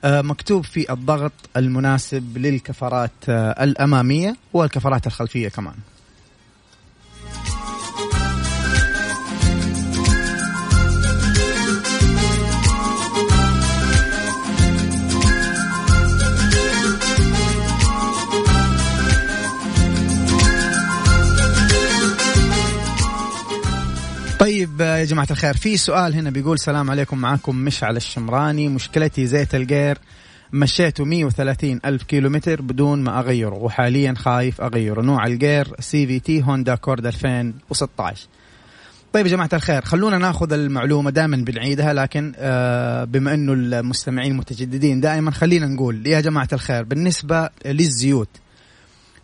[0.04, 5.76] آه، مكتوب فيه الضغط المناسب للكفرات آه، الأمامية والكفرات الخلفية كمان.
[24.40, 28.68] طيب يا جماعة الخير في سؤال هنا بيقول سلام عليكم معاكم مشعل الشمراني.
[28.70, 29.98] مشكلتي زيت القير
[30.54, 35.02] مشيته 130 ألف كيلو متر بدون ما أغيره وحاليا خايف أغيره.
[35.02, 38.28] نوع القير CVT هوندا أكورد 2016
[39.14, 45.00] طيب يا جماعة الخير خلونا ناخذ المعلومة دائما بنعيدها لكن آه بما إنه المستمعين متجددين
[45.02, 48.30] دائما خلينا نقول يا جماعة الخير بالنسبة للزيوت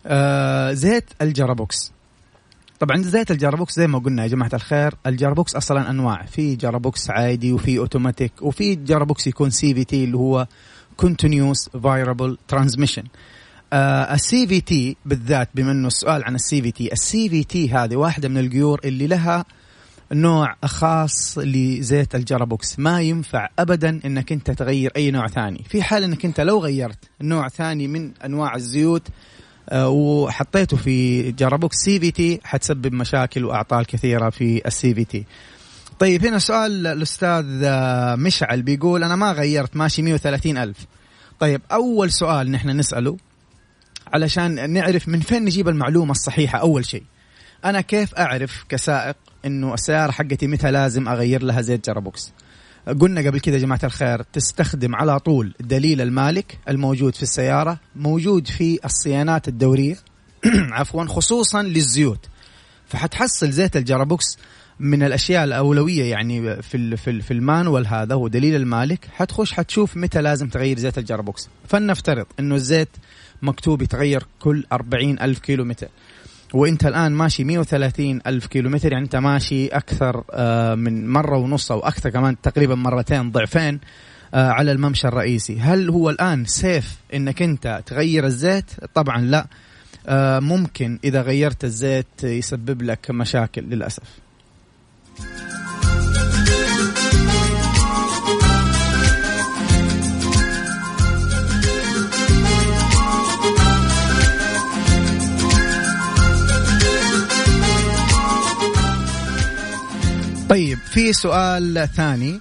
[0.06, 1.92] آه زيت ال gearbox.
[2.80, 6.22] طبعا زيت ال gearbox زي ما قلنا يا جماعة الخير ال gearbox أصلا أنواع.
[6.22, 10.46] في gearbox عادي وفي أوتوماتيك وفي gearbox يكون CVT اللي هو
[10.96, 13.02] continuous variable transmission
[13.72, 18.46] ال CVT بالذات بما إنه السؤال عن ال CVT ال CVT هذه واحدة من ال
[18.46, 19.44] gear اللي لها
[20.12, 25.64] نوع خاص لزيت ال gearbox ما ينفع ابدا إنك أنت تغير أي نوع ثاني.
[25.68, 29.08] في حال إنك أنت لو غيرت نوع ثاني من أنواع الزيوت
[29.72, 35.24] وحطيته في gearbox CVT حتسبب مشاكل وأعطال كثيرة في ال CVT
[36.00, 40.76] طيب هنا سؤال الأستاذ آه، مشعل بيقول أنا ما غيرت ماشي 130 ألف.
[41.40, 43.16] طيب أول سؤال نحن نسأله
[44.12, 47.02] علشان نعرف من فين نجيب المعلومة الصحيحة أول شيء.
[47.64, 52.32] أنا كيف أعرف كسائق إنه السيارة حقتي متى لازم أغير لها زيت جرابوكس؟
[52.86, 58.46] قلنا قبل كذا يا جماعة الخير تستخدم على طول دليل المالك الموجود في السيارة موجود
[58.46, 59.96] في الصيانات الدورية
[60.78, 62.28] عفوا خصوصا للزيوت.
[62.86, 64.38] فحتحصل زيت ال gearbox
[64.80, 69.08] من الأشياء الأولوية يعني في في في ال manual هذا هو دليل المالك.
[69.12, 71.48] حتخش حتشوف متى لازم تغير زيت ال gearbox.
[71.68, 72.88] فلنفترض إنه الزيت
[73.42, 75.88] مكتوب يتغير كل 40 ألف كيلو متر
[76.54, 81.80] وانت الآن ماشي 130 ألف كيلومتر يعني انت ماشي أكثر آه، من مرة ونص أو
[81.80, 83.80] أكثر كمان تقريبا مرتين ضعفين
[84.34, 85.60] آه، على الممشى الرئيسي.
[85.60, 89.46] هل هو الآن safe إنك انت تغير الزيت؟ طبعا لا.
[90.06, 94.20] آه، ممكن إذا غيرت الزيت يسبب لك مشاكل للأسف.
[110.50, 112.40] طيب في سؤال ثاني.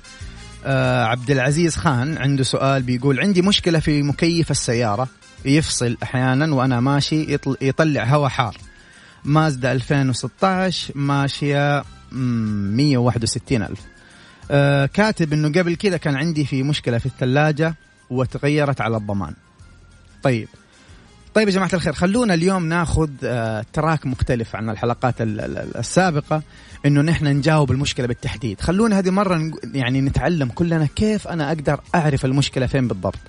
[0.65, 5.07] آه عبد العزيز خان عنده سؤال بيقول عندي مشكلة في مكيف السيارة
[5.45, 8.57] يفصل أحيانا وأنا ماشي يطلع هواء حار.
[9.25, 13.79] مازدا 2016 ماشية 161 ألف.
[14.51, 17.75] آه كاتب أنه قبل كذا كان عندي في مشكلة في الثلاجة
[18.09, 19.33] وتغيرت على الضمان.
[20.23, 20.47] طيب
[21.33, 26.41] طيب يا جماعة الخير خلونا اليوم ناخذ آه تراك مختلف عن الحلقات السابقة
[26.85, 28.61] إنه نحن نجاوب المشكلة بالتحديد.
[28.61, 33.19] خلونا هذه مرة يعني نتعلم كلنا كيف أنا أقدر أعرف المشكلة فين بالضبط.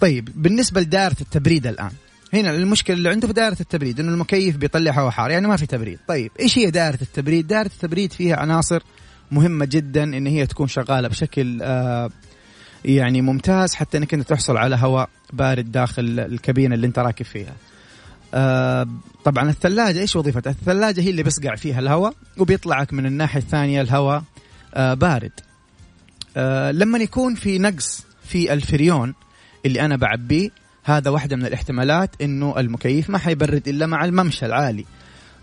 [0.00, 1.90] طيب بالنسبة لدائرة التبريد الآن
[2.34, 5.66] هنا المشكلة اللي عنده في دائرة التبريد إنه المكيف بيطلع هواء حار يعني ما في
[5.66, 5.98] تبريد.
[6.08, 8.82] طيب إيش هي دائرة التبريد؟ دائرة التبريد فيها عناصر
[9.30, 12.10] مهمة جدا إن هي تكون شغالة بشكل آه
[12.84, 17.54] يعني ممتاز حتى إنك أنت تحصل على هواء بارد داخل الكابينة اللي أنت راكب فيها
[18.34, 18.86] آه
[19.24, 24.22] طبعا الثلاجة إيش وظيفتها؟ الثلاجة هي اللي بيسقع فيها الهواء وبيطلعك من الناحية الثانية الهواء
[24.74, 25.32] آه بارد.
[26.36, 29.14] آه لما يكون في نقص في الفريون
[29.66, 30.50] اللي أنا بعبيه
[30.84, 34.84] هذا واحدة من الاحتمالات إنه المكيف ما حيبرد إلا مع الممشى العالي.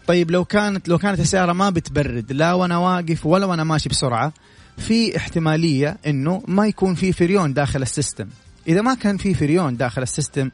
[0.08, 4.34] طيب لو كانت لو كانت السيارة ما بتبرد لا وأنا واقف ولا وأنا ماشي بسرعة
[4.78, 8.28] في احتمالية إنه ما يكون في فريون داخل ال system.
[8.68, 10.52] إذا ما كان في فريون داخل ال system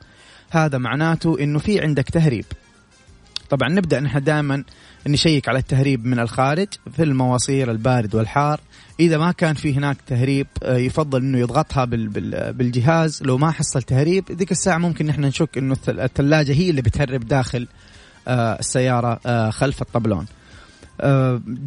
[0.50, 2.46] هذا معناته إنه في عندك تهريب.
[3.50, 4.64] طبعا نبدأ نحن دائما
[5.08, 8.60] ن check على التهريب من الخارج في المواصير البارد والحار.
[9.00, 11.86] إذا ما كان في هناك تهريب آه، يفضل إنه يضغطها
[12.52, 13.24] بالجهاز.
[13.24, 17.68] لو ما حصل تهريب ذيك الساعة ممكن نحن نشك إنه الثلاجة هي اللي بتهرب داخل
[18.28, 20.26] آه، السيارة آه، خلف الطبلون.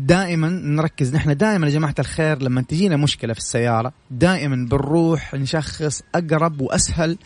[0.07, 1.15] دائما نركز.
[1.15, 7.19] نحن دائما يا جماعة الخير لما تجينا مشكلة في السيارة دائما بنروح نشخص أقرب وأسهل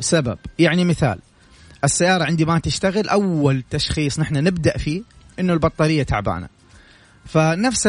[0.00, 0.38] سبب.
[0.58, 1.18] يعني مثال
[1.84, 5.02] السيارة عندي ما تشتغل أول تشخيص نحن نبدأ فيه
[5.38, 6.48] إنه البطارية تعبانة.
[7.24, 7.82] فنفس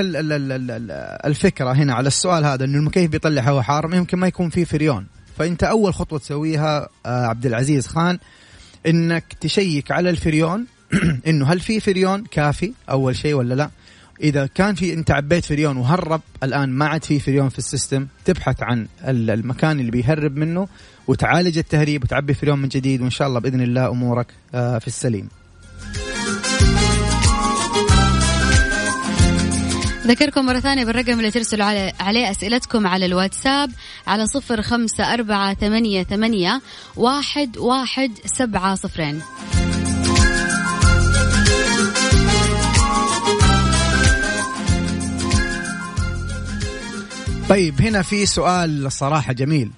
[1.26, 5.08] الفكرة هنا على السؤال هذا إنه المكيف بيطلع هواء حار؟ يمكن ما يكون فيه فريون.
[5.38, 8.20] فأنت أول خطوة تسويها آه، عبد العزيز خان
[8.86, 10.66] إنك ت check على الفريون
[11.28, 13.70] انه هل في فريون كافي أول شيء ولا لا؟
[14.22, 18.08] إذا كان في أنت عبيت فريون وهرب الآن ما عاد في فريون في ال system
[18.26, 20.68] تبحث عن المكان اللي بيهرب منه
[21.08, 25.30] وتعالج التهريب وتعبي فريون من جديد وإن شاء الله بإذن الله أمورك آه، في السليم.
[30.08, 31.66] ذكركم مرة ثانية بالرقم اللي ترسلوا
[32.00, 33.72] عليه أسئلتكم على الواتساب
[34.08, 36.62] على صفر خمسة أربعة ثمانية ثمانية
[36.96, 39.22] واحد واحد سبعة صفرين.
[47.54, 49.72] طيب هنا في سؤال صراحة جميل.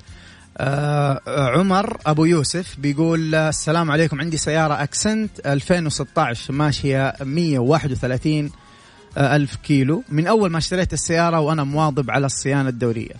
[0.58, 8.52] آه عمر أبو يوسف بيقول السلام عليكم عندي سيارة أكسنت 2016 ماشية 131
[9.18, 10.04] آه، ألف كيلو.
[10.10, 13.14] من أول ما اشتريت السيارة وأنا مواظب على الصيانة الدورية.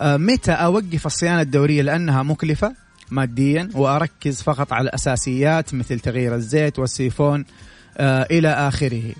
[0.00, 2.74] آه متى أوقف الصيانة الدورية لأنها مكلفة
[3.10, 7.44] ماديا وأركز فقط على الأساسيات مثل تغيير الزيت والسيفون
[7.98, 9.12] آه إلى آخره؟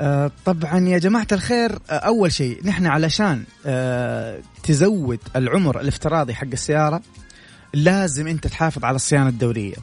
[0.00, 6.46] آه طبعا يا جماعة الخير آه أول شيء نحن علشان آه تزود العمر الافتراضي حق
[6.52, 7.02] السيارة
[7.74, 9.76] لازم أنت تحافظ على الصيانة الدورية.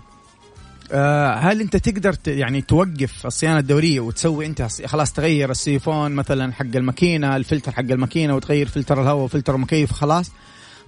[1.38, 7.36] هل أنت تقدر يعني توقف الصيانة الدورية وتسوي أنت خلاص تغير السيفون مثلا حق الماكينة
[7.36, 10.32] الفلتر حق الماكينة وتغير فلتر الهواء وفلتر المكيف خلاص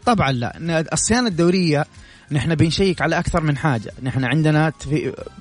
[0.06, 1.86] طبعا لا الصيانة الدورية
[2.32, 3.92] نحن بن check على أكثر من حاجة.
[4.04, 4.74] نحن عندنا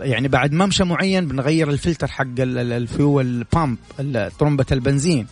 [0.01, 3.79] يعني بعد ممشى معين بنغير الفلتر حق ال fuel pump
[4.39, 5.27] طرمبه البنزين.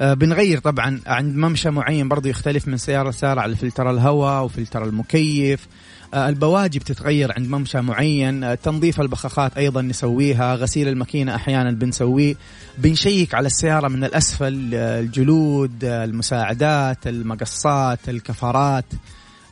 [0.00, 4.84] آه بنغير طبعا عند ممشى معين برضو يختلف من سيارة لسيارة على فلتر الهواء وفلتر
[4.84, 5.66] المكيف.
[6.14, 8.44] آه البواجي بتتغير عند ممشى معين.
[8.44, 10.54] آه تنظيف البخاخات أيضا نسويها.
[10.54, 12.34] غسيل الماكينة أحيانا بنسويه.
[12.78, 18.84] بنشيك على السيارة من الأسفل الجلود المساعدات المقصات الكفرات.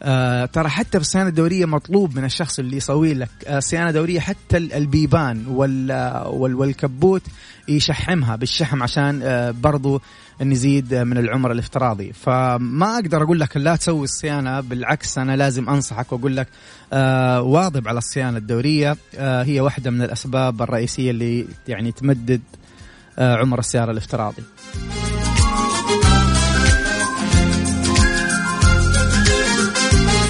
[0.04, 4.20] آه ترى حتى في الصيانة الدورية مطلوب من الشخص اللي يسوي لك آه صيانة دورية
[4.20, 5.92] حتى البيبان وال
[6.26, 7.22] وال والكبوت
[7.68, 10.00] يشحمها بالشحم عشان آه برضو
[10.42, 12.12] نزيد من العمر الافتراضي.
[12.12, 16.48] فما أقدر أقول لك لا تسوي الصيانة بالعكس أنا لازم أنصحك وأقول لك
[16.92, 22.40] آه واظب على الصيانة الدورية آه هي واحدة من الأسباب الرئيسية اللي يعني تمدد
[23.18, 24.42] آه عمر السيارة الافتراضي.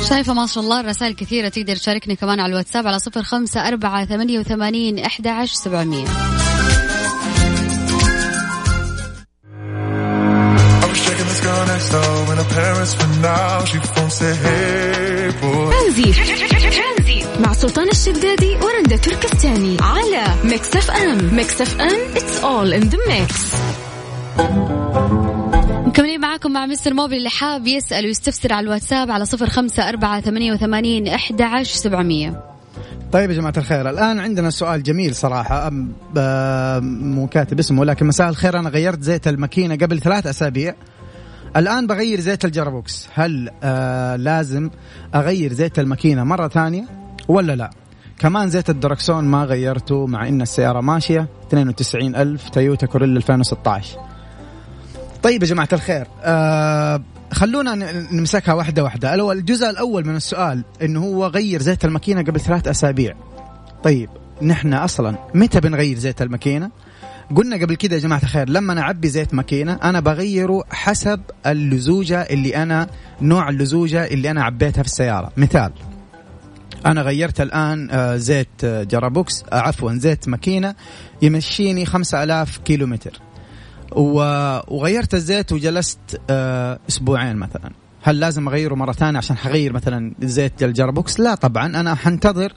[0.09, 4.05] شايفة ما شاء الله الرسائل كثيرة تقدر تشاركني كمان على الواتساب على صفر خمسة أربعة
[4.05, 6.05] ثمانية وثمانين أحد عشر سبعمية.
[17.41, 21.35] مع سلطان الشدادي ورندا تركستاني على ميكس اف ام.
[21.35, 23.35] ميكس اف ام it's all in the mix.
[26.25, 30.53] معاكم مع مستر موبل اللي حاب يسأل ويستفسر على الواتساب على صفر خمسة أربعة ثمانية
[30.53, 32.45] وثمانين أحد عشر سبعمية.
[33.13, 35.71] طيب يا جماعة الخير الآن عندنا سؤال جميل صراحة
[36.81, 40.75] مو كاتب اسمه لكن مساء الخير أنا غيرت زيت الماكينة قبل ثلاث أسابيع.
[41.57, 44.71] الآن بغير زيت ال gearbox هل آه لازم
[45.15, 46.85] أغير زيت الماكينة مرة ثانية
[47.29, 47.71] ولا لا؟
[48.19, 54.14] كمان زيت الدركسون ما غيرته مع إن السيارة ماشية 92 ألف تويوتا كوريلا 2016
[55.25, 57.03] طيب يا جماعة الخير آه
[57.33, 57.75] خلونا
[58.13, 59.33] نمسكها واحدة واحدة.
[59.33, 63.15] الجزء الأول من السؤال إنه هو غير زيت الماكينة قبل ثلاث أسابيع.
[63.85, 64.11] طيب
[64.43, 66.71] نحن أصلا متى بنغير زيت الماكينة؟
[67.37, 72.57] قلنا قبل كده يا جماعة الخير لما أعبي زيت ماكينة أنا بغيره حسب اللزوجة اللي
[72.57, 72.87] أنا
[73.21, 75.33] نوع اللزوجة اللي أنا عبيتها في السيارة.
[75.37, 75.73] مثال
[76.87, 80.75] أنا غيرت الآن آه، زيت آه، gearbox آه، عفوا زيت ماكينة
[81.23, 83.21] يمشيني 5000 كيلو متر
[83.95, 85.99] وغيرت الزيت وجلست
[86.89, 87.71] أسبوعين مثلا.
[88.07, 91.67] هل لازم أغيره مرة ثانية عشان حغير مثلا زيت ال gearbox لا طبعا.
[91.67, 92.53] أنا حنتظر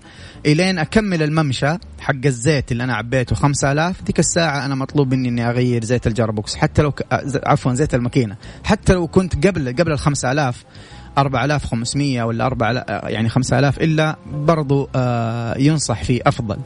[0.45, 5.49] إلين أكمل الممشى حق الزيت اللي أنا عبيته 5000 ديك الساعة أنا مطلوب مني إني
[5.49, 7.01] أغير زيت ال gearbox حتى لو ك...
[7.45, 8.35] عفوا زيت الماكينة.
[8.63, 10.63] حتى لو كنت قبل قبل ال 5000
[11.17, 16.57] 4500 ولا 4 يعني 5000 إلا برضو آه، ينصح فيه أفضل.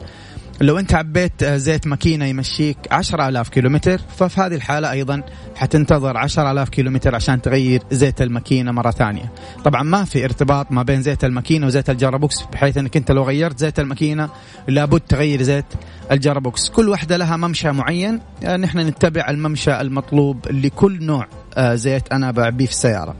[0.60, 5.22] لو انت عبيت آه، زيت ماكينة يمشيك 10000 كيلومتر ففي هذه الحالة أيضا
[5.56, 9.32] حتنتظر 10000 كيلومتر عشان تغير زيت الماكينة مرة ثانية.
[9.64, 13.58] طبعا ما في ارتباط ما بين زيت الماكينة وزيت الجرابوكس بحيث إنك أنت لو غيرت
[13.58, 14.28] زيت الماكينة
[14.68, 15.66] لابد تغير زيت
[16.10, 18.20] ال gearbox كل واحدة لها ممشى معين.
[18.44, 21.26] آه، نحن نتبع الممشى المطلوب لكل نوع
[21.58, 23.16] زيت أنا بعبيه في السيارة.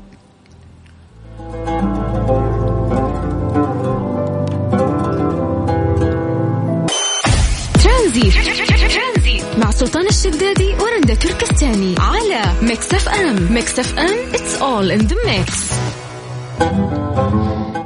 [9.82, 15.16] سلطان الشدادي ورندا تركستاني على ميكس اف ام ميكس اف ام it's all in the
[15.26, 15.72] mix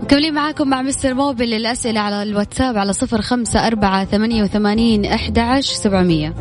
[0.02, 5.38] مكملين معاكم مع مستر موبل الأسئلة على الواتساب على صفر خمسة أربعة ثمانية وثمانين أحد
[5.38, 6.34] عشر سبعمية.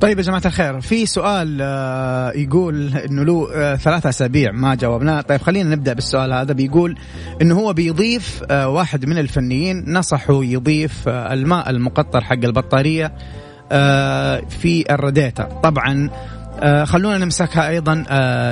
[0.00, 5.20] طيب يا جماعة الخير في سؤال آه، يقول إنه له آه، ثلاثة أسابيع ما جاوبناه.
[5.20, 6.52] طيب خلينا نبدأ بالسؤال هذا.
[6.52, 6.98] بيقول
[7.42, 13.12] إنه هو بيضيف آه، واحد من الفنيين نصحه يضيف الماء المقطر حق البطارية
[14.48, 16.10] في الراديتر طبعا
[16.84, 18.04] خلونا نمسكها أيضا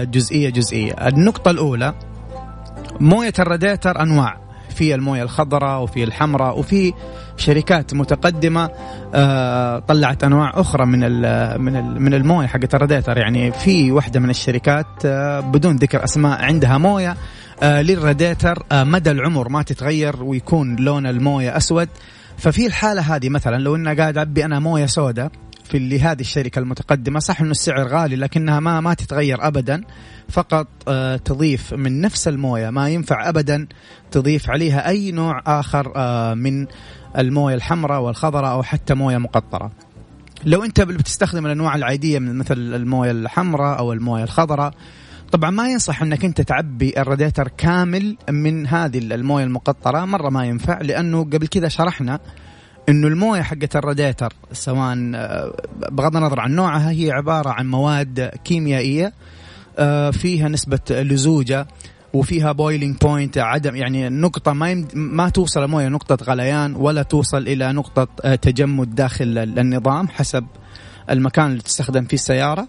[0.04, 0.92] جزئية جزئية.
[0.92, 1.94] النقطة الأولى
[3.00, 4.48] موية الراديتر أنواع.
[4.78, 6.92] في الموية الخضراء وفي الحمراء وفي
[7.36, 8.70] شركات متقدمة
[9.14, 11.00] آه، طلعت أنواع أخرى من
[11.60, 16.78] من من الموية حقت الراديتر يعني في واحدة من الشركات آه، بدون ذكر أسماء عندها
[16.78, 17.16] موية
[17.62, 21.88] آه، للراديتر مدى العمر ما تتغير ويكون لون الموية أسود.
[22.38, 25.30] ففي الحالة هذه مثلا لو اني قاعد اعبي أنا موية سوداء
[25.64, 29.84] في اللي هذه الشركة المتقدمة صح إنه السعر غالي لكنها ما ما تتغير ابدا
[30.28, 33.66] فقط آه، تضيف من نفس الموية ما ينفع ابدا
[34.10, 36.66] تضيف عليها أي نوع آخر آه، من
[37.18, 39.72] الموية الحمراء والخضراء أو حتى موية مقطرة.
[40.44, 44.74] لو أنت بتستخدم الأنواع العادية من مثل الموية الحمراء أو الموية الخضراء
[45.32, 50.80] طبعا ما ينصح إنك أنت تعبي الراديتر كامل من هذه الموية المقطرة مرة ما ينفع
[50.80, 52.20] لأنه قبل كذا شرحنا
[52.88, 55.56] إنه الموية حقت الراديتر سواء آه،
[55.90, 59.12] بغض النظر عن نوعها هي عبارة عن مواد كيميائية
[59.78, 61.66] آه، فيها نسبة لزوجة
[62.12, 67.42] وفيها boiling point عدم يعني نقطة ما يمد ما توصل الموية نقطة غليان ولا توصل
[67.42, 70.46] إلى نقطة آه، تجمد داخل النظام حسب
[71.10, 72.68] المكان اللي تستخدم فيه السيارة.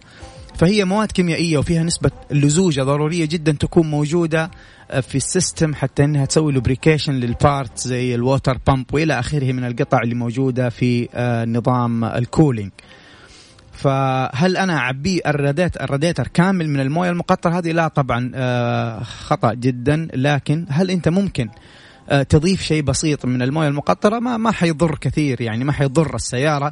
[0.60, 4.52] فهي مواد كيميائية وفيها نسبة لزوجة ضرورية جدا تكون موجودة
[5.02, 9.52] في ال system حتى إنها تسوي lubrication لل part زي ال water pump وإلى آخره
[9.52, 12.72] من القطع اللي موجودة في آه، نظام ال cooling
[13.72, 20.08] فهل أنا اعبيه الراديت الراديتر كامل من الموية المقطرة؟ هذه لا طبعا آه، خطأ جدا
[20.14, 21.54] لكن هل أنت ممكن آه،
[22.30, 26.72] تضيف شيء بسيط من الموية المقطرة ما ما حيضر كثير يعني ما حيضر السيارة.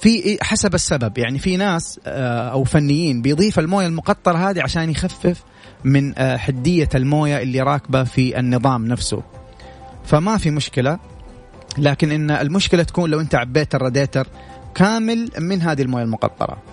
[0.00, 5.42] في حسب السبب يعني في ناس أو فنيين بيضيف الموية المقطرة هذه عشان يخفف
[5.84, 9.22] من آه، حدية الموية اللي راكبة في النظام نفسه.
[10.04, 10.98] فما في مشكلة
[11.78, 14.26] لكن إن المشكلة تكون لو أنت عبيت الراديتر
[14.74, 16.71] كامل من هذه الموية المقطرة.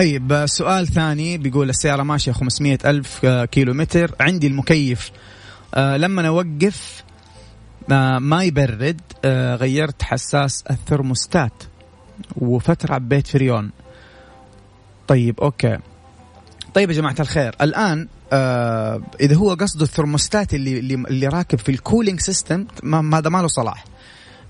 [0.00, 5.10] طيب سؤال ثاني بيقول السيارة ماشية 500 ألف آه، كيلو متر عندي المكيف.
[5.74, 7.04] آه لما أوقف
[8.18, 9.00] ما يبرد.
[9.24, 11.52] آه، غيرت حساس الثرموستات.
[12.36, 13.70] وفترة عبيت فريون
[15.08, 15.78] طيب okay.
[16.74, 21.68] طيب يا جماعة الخير الآن آه إذا هو قصده الثرموستات اللي اللي, اللي راكب في
[21.68, 23.84] ال cooling system هذا ما له صلاح.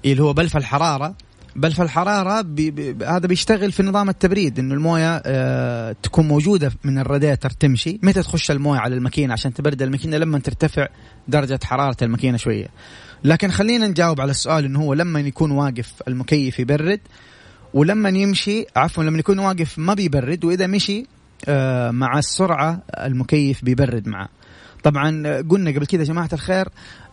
[0.04, 1.14] اللي هو بلف الحرارة
[1.56, 6.98] بلف الحرارة بي بي هذا بيشتغل في نظام التبريد إنه الموية آه تكون موجودة من
[6.98, 10.88] الراديتر تمشي متى تخش الموية على الماكينة عشان تبرد الماكينة لما ترتفع
[11.28, 12.68] درجة حرارة الماكينة شوية.
[13.24, 17.00] لكن خلينا نجاوب على السؤال إنه هو لما يكون واقف المكيف يبرد
[17.74, 21.06] ولما يمشي عفوا لما يكون واقف ما بيبرد وإذا مشي
[21.48, 24.28] آه، مع السرعة المكيف بيبرد معه.
[24.82, 26.70] طبعا قلنا قبل كذا جماعة الخير آه،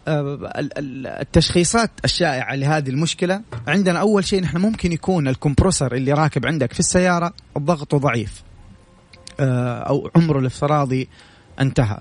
[0.08, 3.42] التشخيصات الشائعة لهذه المشكلة.
[3.68, 8.44] عندنا أول شيء نحن ممكن يكون الكمبروسر اللي راكب عندك في السيارة ضغطه ضعيف
[9.40, 11.08] آه، أو عمره الافتراضي
[11.60, 11.98] انتهى.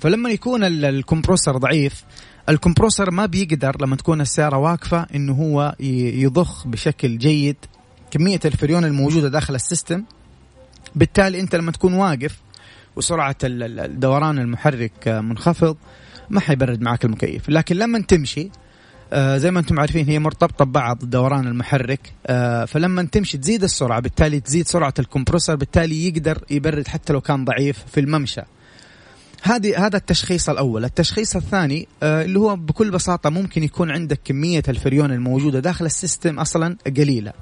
[0.00, 2.04] فلما يكون ال compressor ضعيف
[2.48, 7.56] ال compressor ما بيقدر لما تكون السيارة واقفة إنه هو يضخ بشكل جيد
[8.10, 10.04] كمية الفريون الموجودة داخل ال system.
[10.94, 12.38] بالتالي أنت لما تكون واقف
[12.96, 15.76] وسرعة الدوران المحرك منخفض
[16.30, 17.48] ما حيبرد معك المكيف.
[17.48, 18.50] لكن لما تمشي
[19.12, 24.00] آه زي ما أنتم عارفين هي مرتبطة ببعض دوران المحرك آه فلما تمشي تزيد السرعة
[24.00, 28.40] بالتالي تزيد سرعة ال compressor بالتالي يقدر يبرد حتى لو كان ضعيف في الممشى.
[29.42, 30.84] هذه هذا التشخيص الأول.
[30.84, 35.92] التشخيص الثاني آه اللي هو بكل بساطة ممكن يكون عندك كمية الفريون الموجودة داخل ال
[35.92, 37.32] system أصلا قليلة.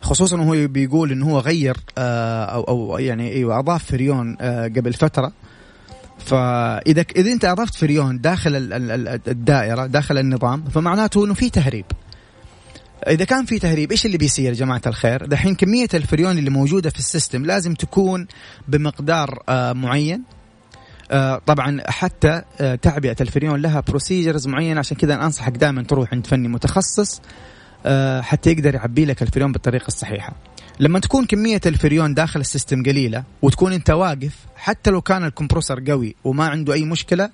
[0.00, 4.92] خصوصا وهو بيقول إنه هو غير آه أو أو يعني أيوه أضاف فريون آه قبل
[4.92, 5.32] فترة.
[6.18, 8.52] فإذا إذا أنت اضفت فريون داخل
[9.28, 11.84] الدائرة داخل النظام فمعناته إنه في تهريب.
[13.08, 16.90] إذا كان في تهريب إيش اللي بيصير يا جماعة الخير؟ دحين كمية الفريون اللي موجودة
[16.90, 18.26] في ال system لازم تكون
[18.68, 20.22] بمقدار آه معين.
[21.10, 26.26] آه طبعا حتى آه تعبئة الفريون لها procedures معينة عشان كذا أنصحك دائما تروح عند
[26.26, 27.20] فني متخصص
[28.20, 30.32] حتى يقدر يعبي لك الفريون بالطريقة الصحيحة.
[30.80, 35.30] لما تكون كمية الفريون داخل ال system قليلة وتكون انت واقف حتى لو كان ال
[35.30, 37.30] compressor قوي وما عنده أي مشكلة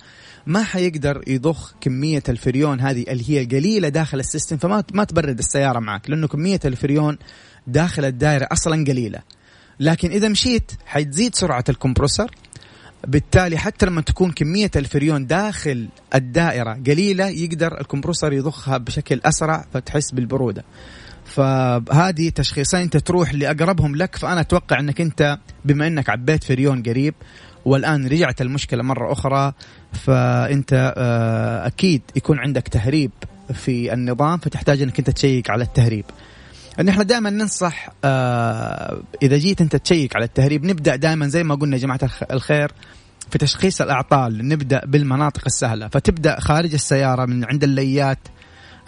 [0.47, 5.38] ما حيقدر يضخ كمية الفريون هذه اللي هي قليلة داخل ال system فما ما تبرد
[5.38, 7.18] السيارة معك لأنه كمية الفريون
[7.66, 9.18] داخل الدائرة أصلا قليلة.
[9.80, 12.30] لكن إذا مشيت حتزيد سرعة الكمبروسر.
[13.07, 20.11] بالتالي حتى لما تكون كمية الفريون داخل الدائرة قليلة يقدر الكمبروسر يضخها بشكل أسرع فتحس
[20.11, 20.64] بالبرودة.
[21.35, 27.14] فهذه تشخيصين انت تروح لأقربهم لك فأنا أتوقع أنك أنت بما أنك عبيت فريون قريب
[27.64, 29.53] والآن رجعت المشكلة مرة أخرى
[29.93, 33.11] فأنت آه، أكيد يكون عندك تهريب
[33.55, 36.05] في النظام فتحتاج أنك أنت تشيك على التهريب.
[36.80, 41.55] ان إحنا دائما ننصح آه، إذا جيت أنت تشيك على التهريب نبدأ دائما زي ما
[41.55, 42.72] قلنا يا جماعة الخير
[43.30, 45.89] في تشخيص الأعطال نبدأ بالمناطق السهلة.
[45.89, 48.18] فتبدأ خارج السيارة من عند الليات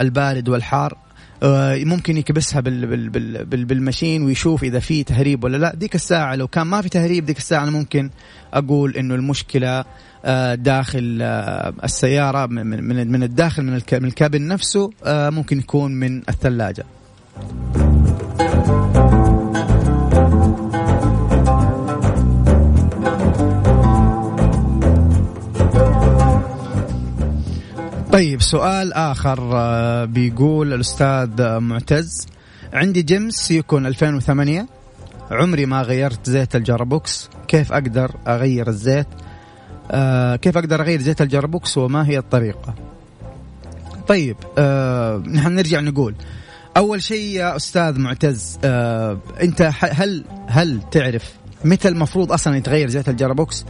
[0.01, 1.04] البارد والحار
[1.85, 5.75] ممكن يكبسها بال بال بال بال machine ويشوف إذا في تهريب ولا لا.
[5.75, 8.11] ديك الساعة لو كان ما في تهريب ديك الساعة أنا ممكن
[8.55, 9.85] أقول إنه المشكلة
[10.25, 16.85] آه، داخل آه، السيارة من من الداخل من الكابن نفسه ممكن يكون من الثلاجة.
[28.15, 32.27] طيب سؤال آخر آه، بيقول الأستاذ معتز
[32.73, 34.67] عندي جيمس سيكون 2008
[35.31, 39.07] عمري ما غيرت زيت ال gearbox كيف أقدر أغير الزيت؟
[39.91, 42.75] آه كيف أقدر أغير زيت ال gearbox وما هي الطريقة؟
[44.09, 46.15] طيب آه نحن نرجع نقول
[46.77, 51.33] أول شيء يا أستاذ معتز آه أنت هل هل تعرف
[51.65, 53.65] متى المفروض أصلا يتغير زيت ال gearbox؟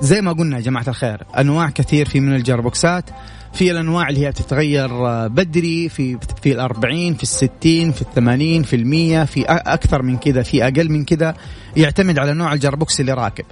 [0.00, 3.10] زي ما قلنا يا جماعة الخير أنواع كثير في من ال gearbox ات
[3.52, 8.02] في الأنواع اللي هي تتغير آه، بدري في في ال 40 في ال 60 في
[8.02, 11.34] ال 80 في ال 100 في أكثر من كذا في أقل من كذا
[11.76, 13.44] يعتمد على نوع الجربوكس اللي راكب.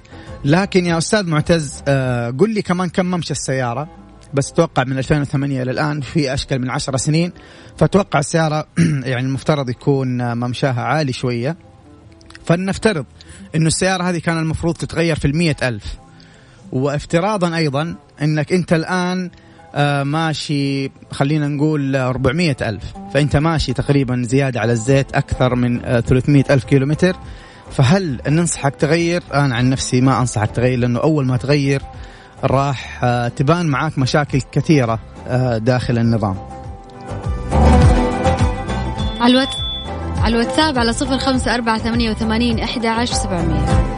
[0.45, 3.89] لكن يا أستاذ معتز آه، قل لي كمان كم ممشى السيارة؟
[4.35, 7.33] بس أتوقع من 2008 إلى الآن في أشكال من 10 سنين.
[7.77, 8.67] فأتوقع السيارة
[9.13, 11.57] يعني المفترض يكون آه، ممشاها عالي شوية.
[12.47, 13.07] فلنفترض
[13.55, 16.04] إنه السيارة هذه كان المفروض تتغير في المية ألف.
[16.75, 19.31] وافتراضا أيضا إنك أنت الآن
[19.75, 22.85] آه، ماشي خلينا نقول 400 ألف.
[23.15, 27.17] فأنت ماشي تقريبا زيادة على الزيت أكثر من 300 آه، ألف كيلومتر.
[27.71, 31.83] فهل ننصحك تغير؟ أنا عن نفسي ما أنصحك تغير لأنه أول ما تغير
[32.45, 34.99] راح آه، تبان معاك مشاكل كثيرة
[35.57, 36.37] داخل النظام.
[39.21, 39.57] على الواتس
[40.19, 43.94] على الواتساب على صفر خمسة أربعة ثمانية وثمانين أحد عشر سبعمية.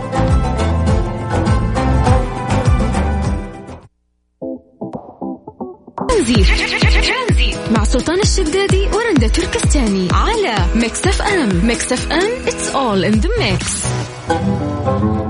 [6.16, 7.56] ترانزيت.
[7.70, 11.66] مع سلطان الشدادي ورندا تركستاني على ميكس اف ام.
[11.66, 13.84] ميكس اف ام it's all in the mix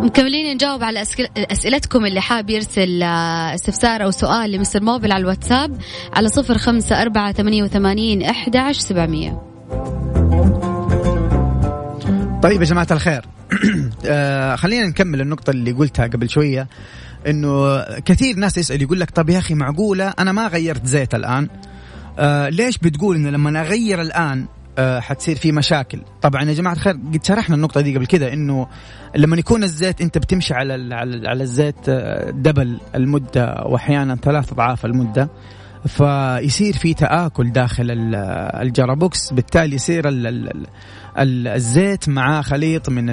[0.04, 1.02] مكملين نجاوب على
[1.36, 5.78] أسئلتكم اللي حاب يرسل آه، استفسار أو سؤال لمستر موبل على الواتساب
[6.12, 9.42] على صفر خمسة أربعة ثمانية وثمانين أحد عشر سبعمية.
[12.42, 13.24] طيب يا جماعة الخير
[14.06, 16.68] آه خلينا نكمل النقطة اللي قلتها قبل شوية.
[17.26, 21.48] إنه كثير ناس يسأل يقول لك طب يا أخي معقولة؟ أنا ما غيرت زيت الآن.
[22.18, 24.46] آه ليش بتقول إنه لما أغير الآن
[24.78, 28.66] آه حتصير في مشاكل؟ طبعا يا جماعة الخير قد شرحنا النقطة دي قبل كده إنه
[29.16, 34.84] لما يكون الزيت أنت بتمشي على على, على الزيت آه، دبل المدة واحيانا ثلاث أضعاف
[34.84, 35.28] المدة
[35.86, 37.86] فيصير في تآكل داخل
[38.62, 40.02] الجرابوكس بالتالي يصير
[41.18, 43.06] الزيت مع خليط من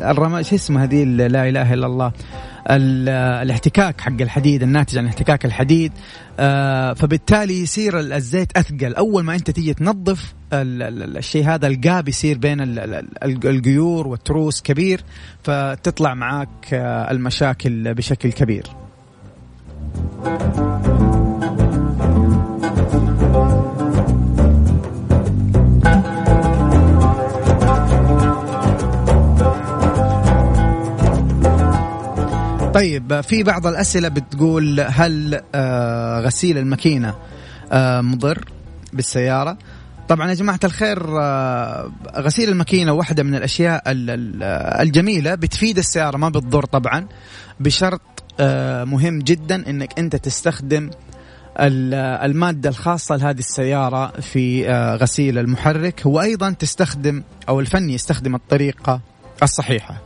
[0.00, 2.12] الرماد شو اسمه هذه؟ لا إله إلا الله.
[2.70, 5.92] الاحتكاك حق الحديد الناتج عن احتكاك الحديد.
[6.38, 8.94] آه، فبالتالي يصير الزيت أثقل.
[8.94, 12.60] أول ما أنت تيجي تنظف الشيء هذا القاب يصير بين
[13.24, 15.00] القيور والتروس كبير
[15.42, 18.66] فتطلع معاك آه، المشاكل بشكل كبير.
[32.76, 37.14] طيب في بعض الأسئلة بتقول هل آه، غسيل الماكينة
[37.72, 38.44] آه، مضر
[38.92, 39.58] بالسيارة؟
[40.08, 43.82] طبعا يا جماعة الخير آه، غسيل الماكينة واحدة من الأشياء
[44.82, 47.06] الجميلة بتفيد السيارة ما بتضر طبعا
[47.60, 48.00] بشرط
[48.84, 50.90] مهم جدا إنك أنت تستخدم
[51.60, 54.70] المادة الخاصة لهذه السيارة في
[55.00, 59.00] غسيل المحرك وأيضا تستخدم أو الفني يستخدم الطريقة
[59.42, 60.02] الصحيحة.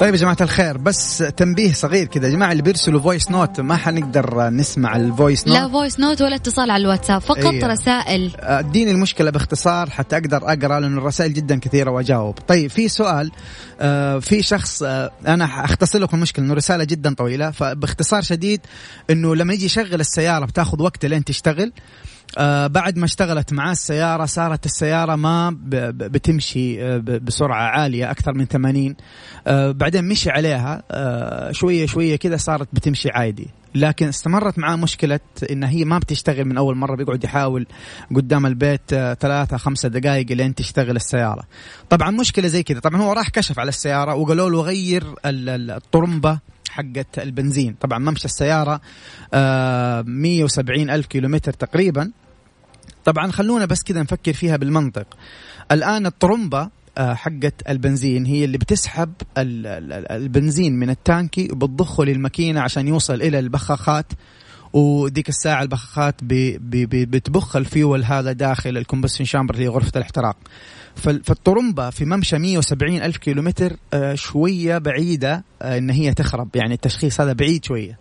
[0.00, 3.76] طيب يا جماعة الخير بس تنبيه صغير كذا يا جماعة اللي بيرسلوا voice note ما
[3.76, 7.66] حنقدر نسمع ال voice note لا voice note ولا اتصال على الواتساب فقط أيه.
[7.66, 8.30] رسائل.
[8.36, 12.38] أديني المشكلة باختصار حتى أقدر أقرأ لأن الرسائل جدا كثيرة وأجاوب.
[12.48, 13.30] طيب في سؤال
[13.80, 18.60] آه في شخص آه أنا اختصر لكم المشكلة إنه رسالة جدا طويلة فباختصار شديد
[19.10, 21.72] إنه لما يجي يشغل السيارة بتاخذ وقت لين تشتغل
[22.38, 25.56] آه بعد ما اشتغلت معاه السيارة صارت السيارة ما
[25.92, 28.96] بتمشي آه بسرعة عالية أكثر من 80
[29.46, 30.82] آه بعدين مشي عليها
[31.52, 33.48] شوية شوية كذا صارت بتمشي عادي.
[33.74, 35.20] لكن استمرت معاه مشكلة
[35.50, 37.66] إن هي ما بتشتغل من أول مرة بيقعد يحاول
[38.14, 38.80] قدام البيت
[39.20, 41.42] ثلاثة خمسة دقائق لين تشتغل السيارة.
[41.90, 46.38] طبعا مشكلة زي كذا طبعا هو راح كشف على السيارة وقالوا له غير الطرمبة
[46.70, 47.74] حقت البنزين.
[47.80, 48.80] طبعا ممشى السيارة
[49.34, 52.10] آه 170 ألف كيلومتر تقريبا.
[53.04, 55.06] طبعا خلونا بس كذا نفكر فيها بالمنطق.
[55.72, 63.14] الآن الطرمبة آه، حقت البنزين هي اللي بتسحب البنزين من التانكي وبتضخه للماكينة عشان يوصل
[63.14, 64.06] إلى البخاخات
[64.72, 70.36] وديك الساعة البخاخات بتبخ الفيول هذا داخل ال combustion chamber اللي غرفة الاحتراق.
[70.96, 77.20] فالطرمبة في ممشى 170 ألف كيلومتر آه، شوية بعيدة آه، إن هي تخرب يعني التشخيص
[77.20, 77.98] هذا بعيد شوية.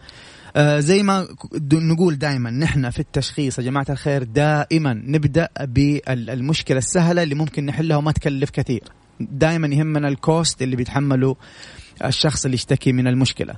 [0.60, 1.28] آه، زي ما
[1.74, 7.97] نقول دائما نحن في التشخيص يا جماعة الخير دائما نبدأ بالمشكلة السهلة اللي ممكن نحلها
[7.97, 8.84] وما تكلف كثير.
[9.20, 11.36] دائما يهمنا ال cost اللي بيتحمله
[12.05, 13.55] الشخص اللي يشتكي من المشكلة.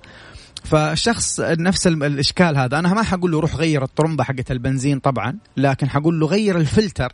[0.64, 5.90] فالشخص نفس الإشكال هذا أنا ما حقول له روح غير الطرمبة حقت البنزين طبعا لكن
[5.90, 7.14] حقول له غير الفلتر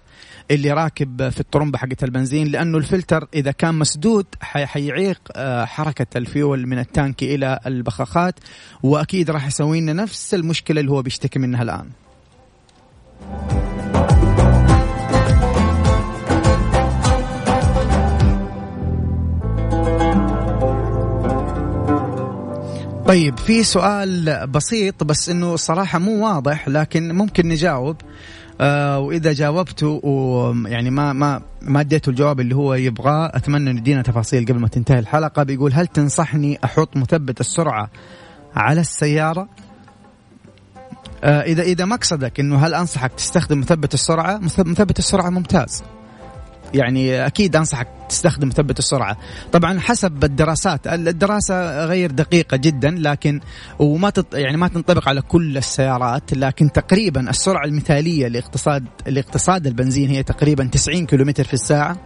[0.52, 6.68] اللي راكب في الطرمبة حقت البنزين لأنه الفلتر إذا كان مسدود حيعيق آه، حركة الفيول
[6.68, 8.40] من ال tank إلى البخاخات
[8.84, 11.90] وأكيد راح يسوي لنا نفس المشكلة اللي هو بيشتكي منها الآن.
[23.08, 27.96] طيب في سؤال بسيط بس إنه صراحة مو واضح لكن ممكن نجاوب
[28.62, 34.02] آه وإذا جاوبته ويعني ما ما ما اديته الجواب اللي هو يبغاه أتمنى أن يدينا
[34.02, 37.90] تفاصيل قبل ما تنتهي الحلقة بيقول هل تنصحني أحط مثبت السرعة
[38.56, 39.50] على السيارة؟
[41.24, 45.84] آه اذا إذا مقصدك إنه هل أنصحك تستخدم مثبت السرعة؟ مثبت السرعة ممتاز.
[46.74, 49.18] يعني أكيد أنصحك تستخدم مثبت السرعة.
[49.52, 53.40] طبعا حسب الدراسات الدراسة غير دقيقة جدا لكن
[53.80, 60.10] وما تط يعني ما تنطبق على كل السيارات لكن تقريبا السرعة المثالية لاقتصاد لإقتصاد البنزين
[60.10, 61.98] هي تقريبا 90 كيلومتر في الساعة.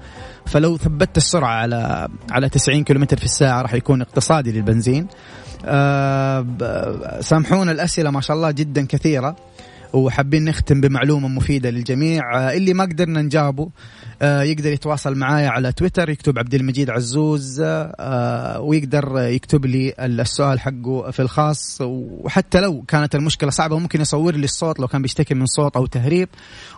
[0.46, 5.08] فلو ثبتت السرعة على على 90 كيلومتر في الساعة راح يكون اقتصادي للبنزين.
[5.66, 6.46] أه
[7.22, 9.36] سامحونا الأسئلة ما شاء الله جدا كثيرة
[9.94, 12.22] وحابين نختم بمعلومة مفيدة للجميع.
[12.36, 13.70] آه، اللي ما قدرنا نجاوبه
[14.22, 21.12] يقدر يتواصل معايا على تويتر يكتب عبد المجيد عزوز آه، ويقدر يكتب لي السؤال حقه
[21.12, 21.78] في الخاص.
[21.82, 25.86] وحتى لو كانت المشكلة صعبة ممكن يصور لي الصوت لو كان بيشتكي من صوت أو
[25.86, 26.30] تهريب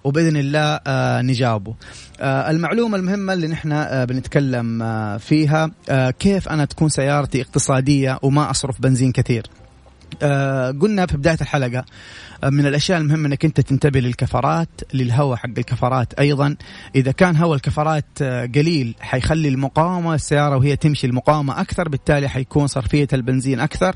[0.04, 0.80] وبإذن الله
[1.22, 1.76] نجاوبه.
[2.22, 4.84] المعلومة المهمة اللي نحن بنتكلم
[5.18, 5.72] فيها
[6.20, 9.63] كيف أنا تكون سيارتي اقتصادية وما أصرف بنزين كثير؟ آه
[10.82, 11.86] قلنا في بداية الحلقة
[12.44, 16.56] آه من الأشياء المهمة إنك أنت تنتبه للكفرات للهواء حق الكفرات أيضا.
[16.96, 22.68] إذا كان هواء الكفرات آه قليل حيخلي المقاومة السيارة وهي تمشي المقاومة أكثر بالتالي حيكون
[22.68, 23.96] صرفية البنزين أكثر.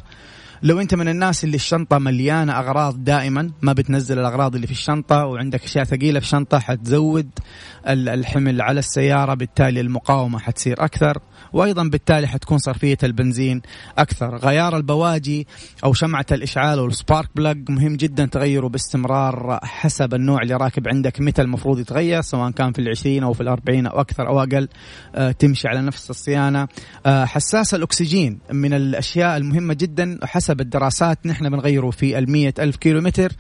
[0.64, 5.26] لو انت من الناس اللي الشنطة مليانة أغراض دائما ما بتنزل الأغراض اللي في الشنطة
[5.26, 7.30] وعندك أشياء ثقيلة في الشنطه حتزود
[7.88, 11.18] الحمل على السيارة بالتالي المقاومة حتصير أكثر.
[11.54, 13.62] وأيضا بالتالي حتكون صرفية البنزين
[13.98, 14.36] أكثر.
[14.36, 15.48] غيار البواجي
[15.84, 21.42] أو شمعة الإشعال والسبارك بلاج مهم جدا تغيره باستمرار حسب النوع اللي راكب عندك متى
[21.42, 24.68] المفروض يتغير سواء كان في العشرين أو في الأربعين أو أكثر أو أقل.
[25.16, 26.68] آه تمشي على نفس الصيانة.
[27.06, 33.02] آه حساس الأكسجين من الأشياء المهمة جدا حسب الدراسات نحن بنغيره في المية ألف كيلو
[33.02, 33.32] متر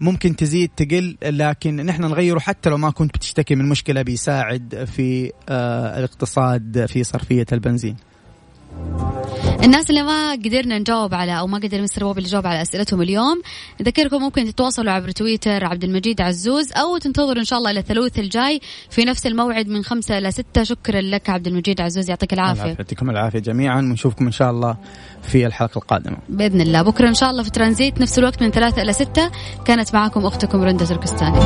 [0.00, 5.32] ممكن تزيد تقل لكن نحن نغيره حتى لو ما كنت بتشتكي من مشكلة بيساعد في
[5.48, 7.96] آه الاقتصاد في صرفية البنزين.
[9.64, 13.02] الناس اللي ما قدرنا نجاوب على أو ما قدر مستر بوب اللي جاوب على أسئلتهم
[13.02, 13.42] اليوم
[13.80, 18.18] نذكركم ممكن تتواصلوا عبر تويتر عبد المجيد عزوز أو تنتظروا إن شاء الله إلى الثلاث
[18.18, 18.60] الجاي
[18.90, 20.62] في نفس الموعد من خمسة إلى ستة.
[20.62, 22.76] شكرا لك عبد المجيد عزوز يعطيك العافية.
[22.78, 24.76] يعطيكم العافية جميعا ونشوفكم إن شاء الله
[25.22, 26.16] في الحلقة القادمة.
[26.28, 26.82] بإذن الله.
[26.82, 29.30] بكرة إن شاء الله في ترانزيت نفس الوقت من ثلاثة إلى ستة.
[29.64, 31.40] كانت معكم أختكم رندا تركستاني.